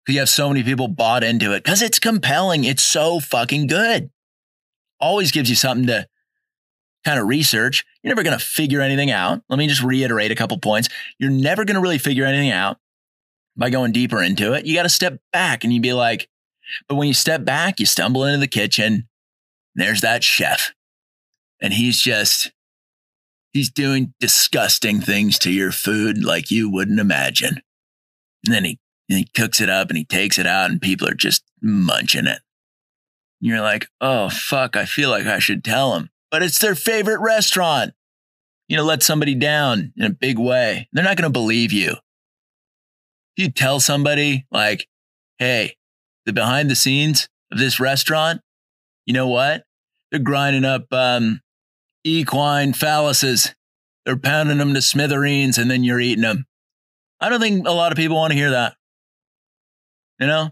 You 0.07 0.19
have 0.19 0.29
so 0.29 0.49
many 0.49 0.63
people 0.63 0.87
bought 0.87 1.23
into 1.23 1.53
it 1.53 1.63
because 1.63 1.81
it's 1.81 1.99
compelling. 1.99 2.65
It's 2.65 2.83
so 2.83 3.19
fucking 3.19 3.67
good. 3.67 4.11
Always 4.99 5.31
gives 5.31 5.49
you 5.49 5.55
something 5.55 5.87
to 5.87 6.07
kind 7.05 7.19
of 7.19 7.27
research. 7.27 7.85
You're 8.01 8.11
never 8.11 8.23
going 8.23 8.37
to 8.37 8.43
figure 8.43 8.81
anything 8.81 9.11
out. 9.11 9.41
Let 9.49 9.59
me 9.59 9.67
just 9.67 9.83
reiterate 9.83 10.31
a 10.31 10.35
couple 10.35 10.57
points. 10.57 10.89
You're 11.19 11.31
never 11.31 11.65
going 11.65 11.75
to 11.75 11.81
really 11.81 11.97
figure 11.97 12.25
anything 12.25 12.51
out 12.51 12.77
by 13.55 13.69
going 13.69 13.91
deeper 13.91 14.21
into 14.21 14.53
it. 14.53 14.65
You 14.65 14.75
got 14.75 14.83
to 14.83 14.89
step 14.89 15.19
back 15.31 15.63
and 15.63 15.71
you'd 15.71 15.83
be 15.83 15.93
like, 15.93 16.27
but 16.87 16.95
when 16.95 17.07
you 17.07 17.13
step 17.13 17.45
back, 17.45 17.79
you 17.79 17.85
stumble 17.85 18.23
into 18.23 18.39
the 18.39 18.47
kitchen. 18.47 19.07
There's 19.75 20.01
that 20.01 20.23
chef. 20.23 20.73
And 21.61 21.73
he's 21.73 22.01
just, 22.01 22.51
he's 23.51 23.69
doing 23.69 24.13
disgusting 24.19 25.01
things 25.01 25.37
to 25.39 25.51
your 25.51 25.71
food 25.71 26.23
like 26.23 26.51
you 26.51 26.69
wouldn't 26.69 26.99
imagine. 26.99 27.61
And 28.45 28.53
then 28.53 28.65
he, 28.65 28.79
and 29.09 29.17
he 29.17 29.25
cooks 29.35 29.61
it 29.61 29.69
up 29.69 29.89
and 29.89 29.97
he 29.97 30.05
takes 30.05 30.37
it 30.37 30.47
out 30.47 30.71
and 30.71 30.81
people 30.81 31.07
are 31.07 31.13
just 31.13 31.43
munching 31.61 32.25
it. 32.25 32.39
And 33.41 33.49
you're 33.49 33.61
like, 33.61 33.87
oh, 34.01 34.29
fuck, 34.29 34.75
I 34.75 34.85
feel 34.85 35.09
like 35.09 35.25
I 35.25 35.39
should 35.39 35.63
tell 35.63 35.95
him. 35.95 36.09
But 36.31 36.43
it's 36.43 36.59
their 36.59 36.75
favorite 36.75 37.19
restaurant. 37.19 37.93
You 38.67 38.77
know, 38.77 38.83
let 38.83 39.03
somebody 39.03 39.35
down 39.35 39.93
in 39.97 40.05
a 40.05 40.09
big 40.09 40.39
way. 40.39 40.87
They're 40.93 41.03
not 41.03 41.17
going 41.17 41.29
to 41.29 41.33
believe 41.33 41.73
you 41.73 41.95
you 43.35 43.49
tell 43.49 43.79
somebody 43.79 44.45
like, 44.51 44.87
hey, 45.37 45.75
the 46.25 46.33
behind 46.33 46.69
the 46.69 46.75
scenes 46.75 47.27
of 47.51 47.57
this 47.57 47.79
restaurant, 47.79 48.41
you 49.05 49.13
know 49.13 49.27
what? 49.27 49.63
They're 50.11 50.19
grinding 50.19 50.65
up 50.65 50.85
um, 50.91 51.41
equine 52.03 52.73
phalluses. 52.73 53.53
They're 54.05 54.17
pounding 54.17 54.57
them 54.57 54.73
to 54.73 54.81
smithereens 54.81 55.57
and 55.57 55.69
then 55.69 55.83
you're 55.83 55.99
eating 55.99 56.23
them. 56.23 56.45
I 57.19 57.29
don't 57.29 57.39
think 57.39 57.67
a 57.67 57.71
lot 57.71 57.91
of 57.91 57.97
people 57.97 58.17
want 58.17 58.31
to 58.31 58.37
hear 58.37 58.51
that. 58.51 58.75
You 60.19 60.27
know, 60.27 60.49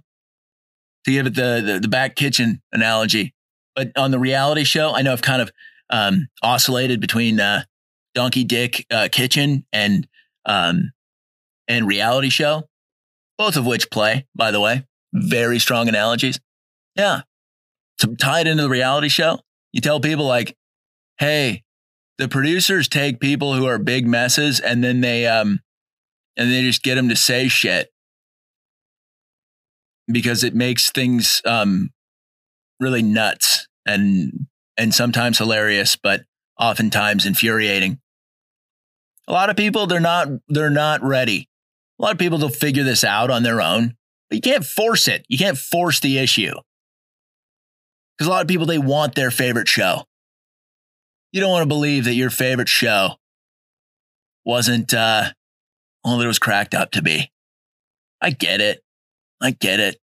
to 1.06 1.12
give 1.12 1.26
it 1.26 1.36
the, 1.36 1.62
the, 1.66 1.80
the 1.80 1.88
back 1.88 2.16
kitchen 2.16 2.62
analogy. 2.72 3.34
But 3.76 3.92
on 3.96 4.12
the 4.12 4.20
reality 4.20 4.64
show, 4.64 4.94
I 4.94 5.02
know 5.02 5.14
I've 5.14 5.22
kind 5.22 5.42
of 5.42 5.52
um, 5.90 6.28
oscillated 6.44 7.00
between 7.00 7.40
uh, 7.40 7.64
Donkey 8.14 8.44
Dick 8.44 8.86
uh, 8.92 9.08
Kitchen 9.12 9.66
and 9.72 10.08
um, 10.46 10.92
and 11.68 11.88
reality 11.88 12.30
show, 12.30 12.68
both 13.38 13.56
of 13.56 13.66
which 13.66 13.90
play, 13.92 14.28
by 14.36 14.52
the 14.52 14.60
way, 14.60 14.86
very 15.14 15.60
strong 15.60 15.88
analogies. 15.88 16.40
Yeah, 16.96 17.22
to 18.00 18.16
tie 18.16 18.42
it 18.42 18.48
into 18.48 18.64
the 18.64 18.70
reality 18.70 19.10
show, 19.10 19.40
you 19.72 19.80
tell 19.80 20.00
people 20.00 20.26
like, 20.26 20.58
"Hey, 21.18 21.64
the 22.18 22.28
producers 22.28 22.88
take 22.88 23.20
people 23.20 23.56
who 23.56 23.66
are 23.66 23.78
big 23.80 24.06
messes 24.06 24.60
and 24.60 24.84
then 24.84 25.02
they 25.02 25.26
um 25.26 25.60
and 26.38 26.52
they 26.52 26.62
just 26.62 26.84
get 26.84 26.96
them 26.96 27.10
to 27.10 27.16
say 27.16 27.48
shit 27.48 27.92
because 30.08 30.44
it 30.44 30.56
makes 30.56 30.92
things 30.92 31.42
um 31.46 31.90
really 32.80 33.02
nuts 33.02 33.68
and 33.86 34.48
and 34.78 34.94
sometimes 34.94 35.38
hilarious 35.38 35.96
but 35.96 36.24
oftentimes 36.60 37.26
infuriating. 37.26 38.00
A 39.28 39.32
lot 39.32 39.50
of 39.50 39.56
people 39.56 39.88
they're 39.88 40.00
not 40.00 40.28
they're 40.48 40.70
not 40.70 41.04
ready. 41.04 41.48
A 42.00 42.04
lot 42.04 42.12
of 42.14 42.18
people 42.18 42.40
will 42.40 42.50
figure 42.50 42.84
this 42.84 43.04
out 43.04 43.30
on 43.30 43.44
their 43.44 43.62
own 43.62 43.96
but 44.32 44.38
you 44.38 44.42
can't 44.42 44.66
force 44.66 45.10
it. 45.10 45.26
You 45.28 45.38
can't 45.38 45.58
force 45.58 46.00
the 46.00 46.18
issue. 46.18 46.54
Because 48.18 48.28
a 48.28 48.30
lot 48.30 48.42
of 48.42 48.48
people 48.48 48.66
they 48.66 48.78
want 48.78 49.14
their 49.14 49.30
favorite 49.30 49.68
show. 49.68 50.06
You 51.34 51.42
don't 51.42 51.52
want 51.52 51.64
to 51.64 51.68
believe 51.68 52.06
that 52.06 52.14
your 52.14 52.30
favorite 52.30 52.70
show 52.70 53.16
wasn't 54.46 54.94
uh, 54.94 55.32
all 56.04 56.18
that 56.18 56.24
it 56.24 56.28
was 56.28 56.40
cracked 56.40 56.74
up 56.74 56.92
to 56.92 57.02
be. 57.02 57.30
I 58.22 58.30
get 58.30 58.62
it. 58.62 58.82
I 59.42 59.52
get 59.52 59.80
it. 59.80 59.98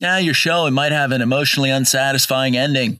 Yeah, 0.00 0.18
your 0.18 0.34
show, 0.34 0.66
it 0.66 0.72
might 0.72 0.92
have 0.92 1.12
an 1.12 1.22
emotionally 1.22 1.70
unsatisfying 1.70 2.56
ending. 2.56 2.98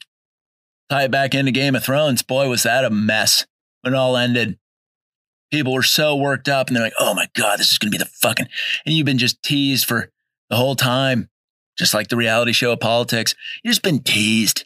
Tie 0.91 1.05
it 1.05 1.11
back 1.11 1.35
into 1.35 1.51
Game 1.51 1.75
of 1.75 1.85
Thrones. 1.85 2.23
Boy, 2.23 2.49
was 2.49 2.63
that 2.63 2.85
a 2.85 2.91
mess 2.91 3.47
when 3.83 3.95
it 3.95 3.97
all 3.97 4.17
ended. 4.17 4.59
People 5.51 5.73
were 5.73 5.83
so 5.83 6.17
worked 6.17 6.49
up 6.49 6.69
and 6.69 6.77
they're 6.77 6.85
like, 6.85 6.95
oh 6.99 7.15
my 7.15 7.29
God, 7.35 7.59
this 7.59 7.73
is 7.73 7.79
going 7.79 7.91
to 7.91 7.99
be 7.99 8.03
the 8.03 8.11
fucking. 8.11 8.47
And 8.85 8.95
you've 8.95 9.07
been 9.07 9.19
just 9.19 9.43
teased 9.43 9.87
for 9.87 10.11
the 10.51 10.57
whole 10.57 10.77
time, 10.77 11.29
just 11.79 11.95
like 11.95 12.09
the 12.09 12.17
reality 12.17 12.53
show 12.53 12.73
of 12.73 12.81
politics. 12.81 13.35
You've 13.63 13.73
just 13.73 13.83
been 13.83 14.01
teased. 14.01 14.65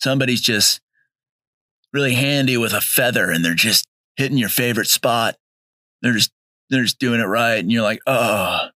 Somebody's 0.00 0.40
just 0.40 0.80
really 1.92 2.14
handy 2.14 2.56
with 2.56 2.72
a 2.72 2.80
feather 2.80 3.30
and 3.30 3.44
they're 3.44 3.54
just 3.54 3.86
hitting 4.16 4.38
your 4.38 4.48
favorite 4.48 4.88
spot. 4.88 5.36
They're 6.02 6.12
just 6.12 6.30
they're 6.68 6.82
just 6.82 6.98
doing 6.98 7.20
it 7.20 7.24
right. 7.24 7.58
And 7.58 7.72
you're 7.72 7.82
like, 7.82 8.00
oh 8.06 8.68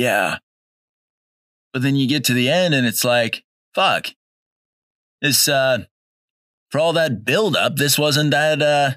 yeah. 0.00 0.38
But 1.74 1.82
then 1.82 1.94
you 1.94 2.08
get 2.08 2.24
to 2.24 2.32
the 2.32 2.48
end 2.48 2.72
and 2.72 2.86
it's 2.86 3.04
like, 3.04 3.44
fuck. 3.74 4.06
This 5.20 5.46
uh 5.46 5.84
for 6.70 6.78
all 6.78 6.94
that 6.94 7.24
buildup, 7.24 7.76
this 7.76 7.98
wasn't 7.98 8.30
that 8.30 8.62
uh 8.62 8.92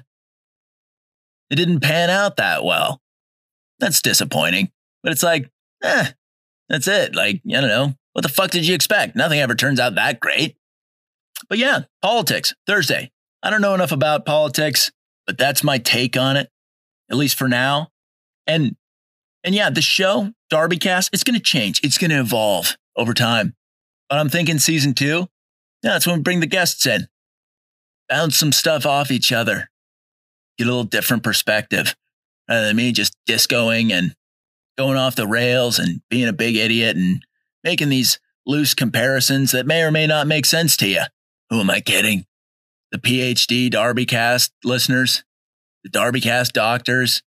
it 1.50 1.56
didn't 1.56 1.80
pan 1.80 2.08
out 2.08 2.36
that 2.36 2.64
well. 2.64 3.02
That's 3.80 4.00
disappointing. 4.00 4.70
But 5.02 5.12
it's 5.12 5.22
like, 5.22 5.50
eh, 5.82 6.06
that's 6.70 6.88
it. 6.88 7.14
Like, 7.14 7.42
I 7.46 7.60
don't 7.60 7.68
know. 7.68 7.94
What 8.14 8.22
the 8.22 8.30
fuck 8.30 8.50
did 8.50 8.66
you 8.66 8.74
expect? 8.74 9.14
Nothing 9.14 9.40
ever 9.40 9.54
turns 9.54 9.78
out 9.78 9.96
that 9.96 10.20
great. 10.20 10.56
But 11.50 11.58
yeah, 11.58 11.80
politics, 12.00 12.54
Thursday, 12.66 13.10
I 13.42 13.50
don't 13.50 13.60
know 13.60 13.74
enough 13.74 13.92
about 13.92 14.24
politics, 14.24 14.90
but 15.26 15.36
that's 15.36 15.62
my 15.62 15.76
take 15.76 16.16
on 16.16 16.38
it, 16.38 16.48
at 17.10 17.18
least 17.18 17.36
for 17.36 17.48
now. 17.48 17.90
And 18.46 18.76
and 19.44 19.54
yeah, 19.54 19.70
the 19.70 19.82
show, 19.82 20.32
DarbyCast, 20.52 21.10
it's 21.12 21.24
gonna 21.24 21.40
change. 21.40 21.80
It's 21.82 21.98
gonna 21.98 22.20
evolve 22.20 22.76
over 22.96 23.14
time. 23.14 23.54
But 24.08 24.18
I'm 24.18 24.28
thinking 24.28 24.58
season 24.58 24.94
two, 24.94 25.28
yeah, 25.82 25.92
that's 25.92 26.06
when 26.06 26.16
we 26.16 26.22
bring 26.22 26.40
the 26.40 26.46
guests 26.46 26.86
in. 26.86 27.06
Bounce 28.08 28.36
some 28.36 28.52
stuff 28.52 28.86
off 28.86 29.10
each 29.10 29.32
other. 29.32 29.70
Get 30.58 30.64
a 30.64 30.70
little 30.70 30.84
different 30.84 31.22
perspective. 31.22 31.94
Rather 32.48 32.66
than 32.66 32.76
me 32.76 32.92
just 32.92 33.16
discoing 33.26 33.92
and 33.92 34.14
going 34.76 34.96
off 34.96 35.16
the 35.16 35.26
rails 35.26 35.78
and 35.78 36.02
being 36.10 36.28
a 36.28 36.32
big 36.32 36.56
idiot 36.56 36.96
and 36.96 37.24
making 37.62 37.88
these 37.88 38.18
loose 38.46 38.74
comparisons 38.74 39.52
that 39.52 39.66
may 39.66 39.82
or 39.82 39.90
may 39.90 40.06
not 40.06 40.26
make 40.26 40.44
sense 40.44 40.76
to 40.78 40.88
you. 40.88 41.02
Who 41.50 41.60
am 41.60 41.70
I 41.70 41.80
kidding? 41.80 42.26
the 42.94 43.00
PhD 43.00 43.68
DarbyCast 43.72 44.50
listeners, 44.62 45.24
the 45.82 45.90
DarbyCast 45.90 46.52
doctors, 46.52 47.24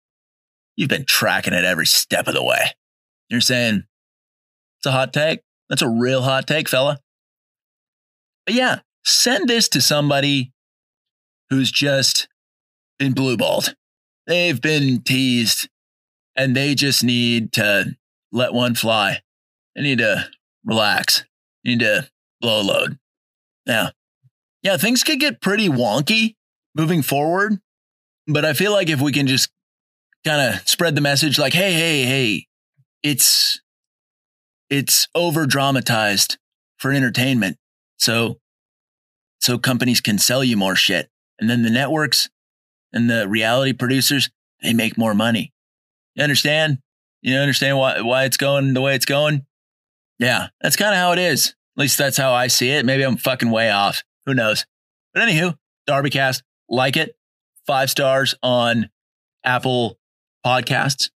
you've 0.77 0.89
been 0.89 1.05
tracking 1.07 1.55
it 1.55 1.65
every 1.65 1.87
step 1.87 2.27
of 2.29 2.35
the 2.35 2.45
way. 2.45 2.73
You're 3.29 3.41
saying 3.41 3.85
it's 4.79 4.87
a 4.87 4.93
hot 4.93 5.13
take. 5.13 5.41
That's 5.69 5.83
a 5.83 5.89
real 5.89 6.23
hot 6.23 6.47
take, 6.47 6.69
fella. 6.69 7.01
But 8.47 8.55
yeah, 8.55 8.81
send 9.05 9.49
this 9.49 9.69
to 9.71 9.81
somebody 9.81 10.53
who's 11.51 11.71
just 11.71 12.29
been 12.99 13.15
blueballed. 13.15 13.75
They've 14.27 14.61
been 14.61 15.03
teased 15.03 15.69
and 16.37 16.57
they 16.57 16.75
just 16.75 17.05
need 17.05 17.53
to 17.55 17.97
let 18.33 18.53
one 18.53 18.75
fly. 18.75 19.21
They 19.75 19.83
need 19.83 19.99
to 19.99 20.29
relax. 20.65 21.25
They 21.65 21.73
need 21.73 21.81
to 21.81 22.09
blow 22.41 22.61
load. 22.63 22.99
Now, 23.67 23.91
yeah, 24.63 24.77
things 24.77 25.05
could 25.05 25.21
get 25.21 25.41
pretty 25.41 25.69
wonky 25.69 26.35
moving 26.75 27.03
forward. 27.03 27.61
But 28.27 28.45
I 28.45 28.55
feel 28.55 28.73
like 28.73 28.89
if 28.89 29.01
we 29.01 29.13
can 29.13 29.27
just 29.27 29.51
kind 30.25 30.55
of 30.55 30.69
spread 30.69 30.95
the 30.95 31.01
message 31.01 31.39
like, 31.39 31.53
hey, 31.53 31.73
hey, 31.73 32.05
hey, 32.05 32.47
it's 33.03 33.61
it's 34.71 35.09
over 35.15 35.47
dramatized 35.47 36.39
for 36.79 36.91
entertainment. 36.93 37.59
So 37.99 38.39
so 39.41 39.59
companies 39.59 40.01
can 40.01 40.19
sell 40.19 40.43
you 40.43 40.57
more 40.57 40.77
shit. 40.77 41.11
And 41.39 41.51
then 41.51 41.63
the 41.63 41.71
networks 41.71 42.29
and 42.93 43.11
the 43.11 43.29
reality 43.29 43.73
producers, 43.73 44.31
they 44.63 44.73
make 44.73 44.97
more 44.97 45.15
money. 45.15 45.53
You 46.15 46.23
understand? 46.23 46.79
You 47.23 47.37
understand 47.37 47.77
why 47.79 48.01
why 48.01 48.25
it's 48.25 48.37
going 48.37 48.75
the 48.75 48.81
way 48.81 48.95
it's 48.95 49.07
going? 49.07 49.47
Yeah, 50.19 50.49
that's 50.61 50.77
kind 50.77 50.95
of 50.95 50.99
how 50.99 51.13
it 51.13 51.19
is. 51.19 51.55
At 51.77 51.81
least 51.81 51.99
that's 51.99 52.17
how 52.17 52.33
I 52.33 52.47
see 52.47 52.71
it. 52.71 52.87
Maybe 52.87 53.03
I'm 53.03 53.17
fucking 53.17 53.51
way 53.51 53.71
off. 53.71 54.05
Who 54.27 54.35
knows? 54.35 54.65
But 55.13 55.25
anywho, 55.29 55.57
DarbyCast, 55.89 56.43
like 56.69 56.97
it. 56.97 57.17
Five 57.67 57.91
stars 57.91 58.35
on 58.43 58.91
Apple 59.43 59.99
Podcasts, 60.45 61.11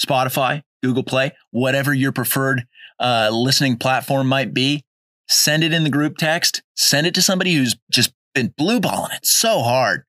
Spotify, 0.00 0.62
Google 0.82 1.02
Play, 1.02 1.32
whatever 1.50 1.94
your 1.94 2.12
preferred 2.12 2.66
uh, 2.98 3.30
listening 3.32 3.76
platform 3.76 4.28
might 4.28 4.54
be. 4.54 4.84
Send 5.28 5.62
it 5.62 5.72
in 5.72 5.84
the 5.84 5.90
group 5.90 6.16
text. 6.16 6.62
Send 6.76 7.06
it 7.06 7.14
to 7.14 7.22
somebody 7.22 7.54
who's 7.54 7.76
just 7.90 8.12
been 8.34 8.52
blue 8.56 8.80
balling 8.80 9.12
it 9.12 9.24
so 9.24 9.60
hard 9.60 10.04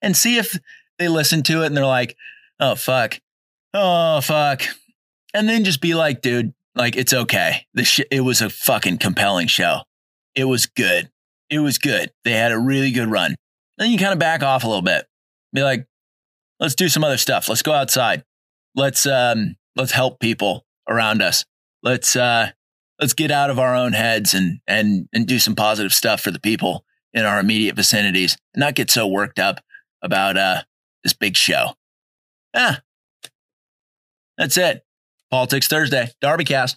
and 0.00 0.16
see 0.16 0.38
if 0.38 0.58
they 0.98 1.08
listen 1.08 1.42
to 1.44 1.62
it 1.62 1.66
and 1.66 1.76
they're 1.76 1.86
like, 1.86 2.16
oh, 2.60 2.74
fuck. 2.74 3.20
Oh, 3.74 4.20
fuck. 4.20 4.62
And 5.34 5.48
then 5.48 5.64
just 5.64 5.80
be 5.80 5.94
like, 5.94 6.22
dude, 6.22 6.54
like, 6.74 6.96
it's 6.96 7.12
okay. 7.12 7.66
The 7.74 7.84
sh- 7.84 8.00
it 8.10 8.20
was 8.20 8.40
a 8.40 8.50
fucking 8.50 8.98
compelling 8.98 9.48
show. 9.48 9.80
It 10.34 10.44
was 10.44 10.66
good 10.66 11.10
it 11.50 11.58
was 11.58 11.78
good. 11.78 12.12
They 12.24 12.32
had 12.32 12.52
a 12.52 12.58
really 12.58 12.92
good 12.92 13.10
run. 13.10 13.34
Then 13.76 13.90
you 13.90 13.98
kind 13.98 14.12
of 14.12 14.18
back 14.18 14.42
off 14.42 14.64
a 14.64 14.68
little 14.68 14.82
bit. 14.82 15.06
Be 15.52 15.62
like, 15.62 15.86
let's 16.60 16.74
do 16.74 16.88
some 16.88 17.02
other 17.02 17.16
stuff. 17.16 17.48
Let's 17.48 17.62
go 17.62 17.72
outside. 17.72 18.24
Let's 18.76 19.06
um 19.06 19.56
let's 19.74 19.92
help 19.92 20.20
people 20.20 20.66
around 20.88 21.22
us. 21.22 21.44
Let's 21.82 22.14
uh 22.14 22.50
let's 23.00 23.14
get 23.14 23.30
out 23.30 23.50
of 23.50 23.58
our 23.58 23.74
own 23.74 23.92
heads 23.92 24.34
and 24.34 24.60
and 24.68 25.08
and 25.12 25.26
do 25.26 25.38
some 25.38 25.56
positive 25.56 25.92
stuff 25.92 26.20
for 26.20 26.30
the 26.30 26.38
people 26.38 26.84
in 27.12 27.24
our 27.24 27.40
immediate 27.40 27.74
vicinities 27.74 28.36
and 28.54 28.60
not 28.60 28.76
get 28.76 28.90
so 28.90 29.06
worked 29.06 29.38
up 29.38 29.60
about 30.02 30.36
uh 30.36 30.62
this 31.02 31.14
big 31.14 31.36
show. 31.36 31.72
Ah. 32.54 32.80
That's 34.38 34.56
it. 34.56 34.84
Politics 35.30 35.68
Thursday. 35.68 36.08
DarbyCast. 36.22 36.76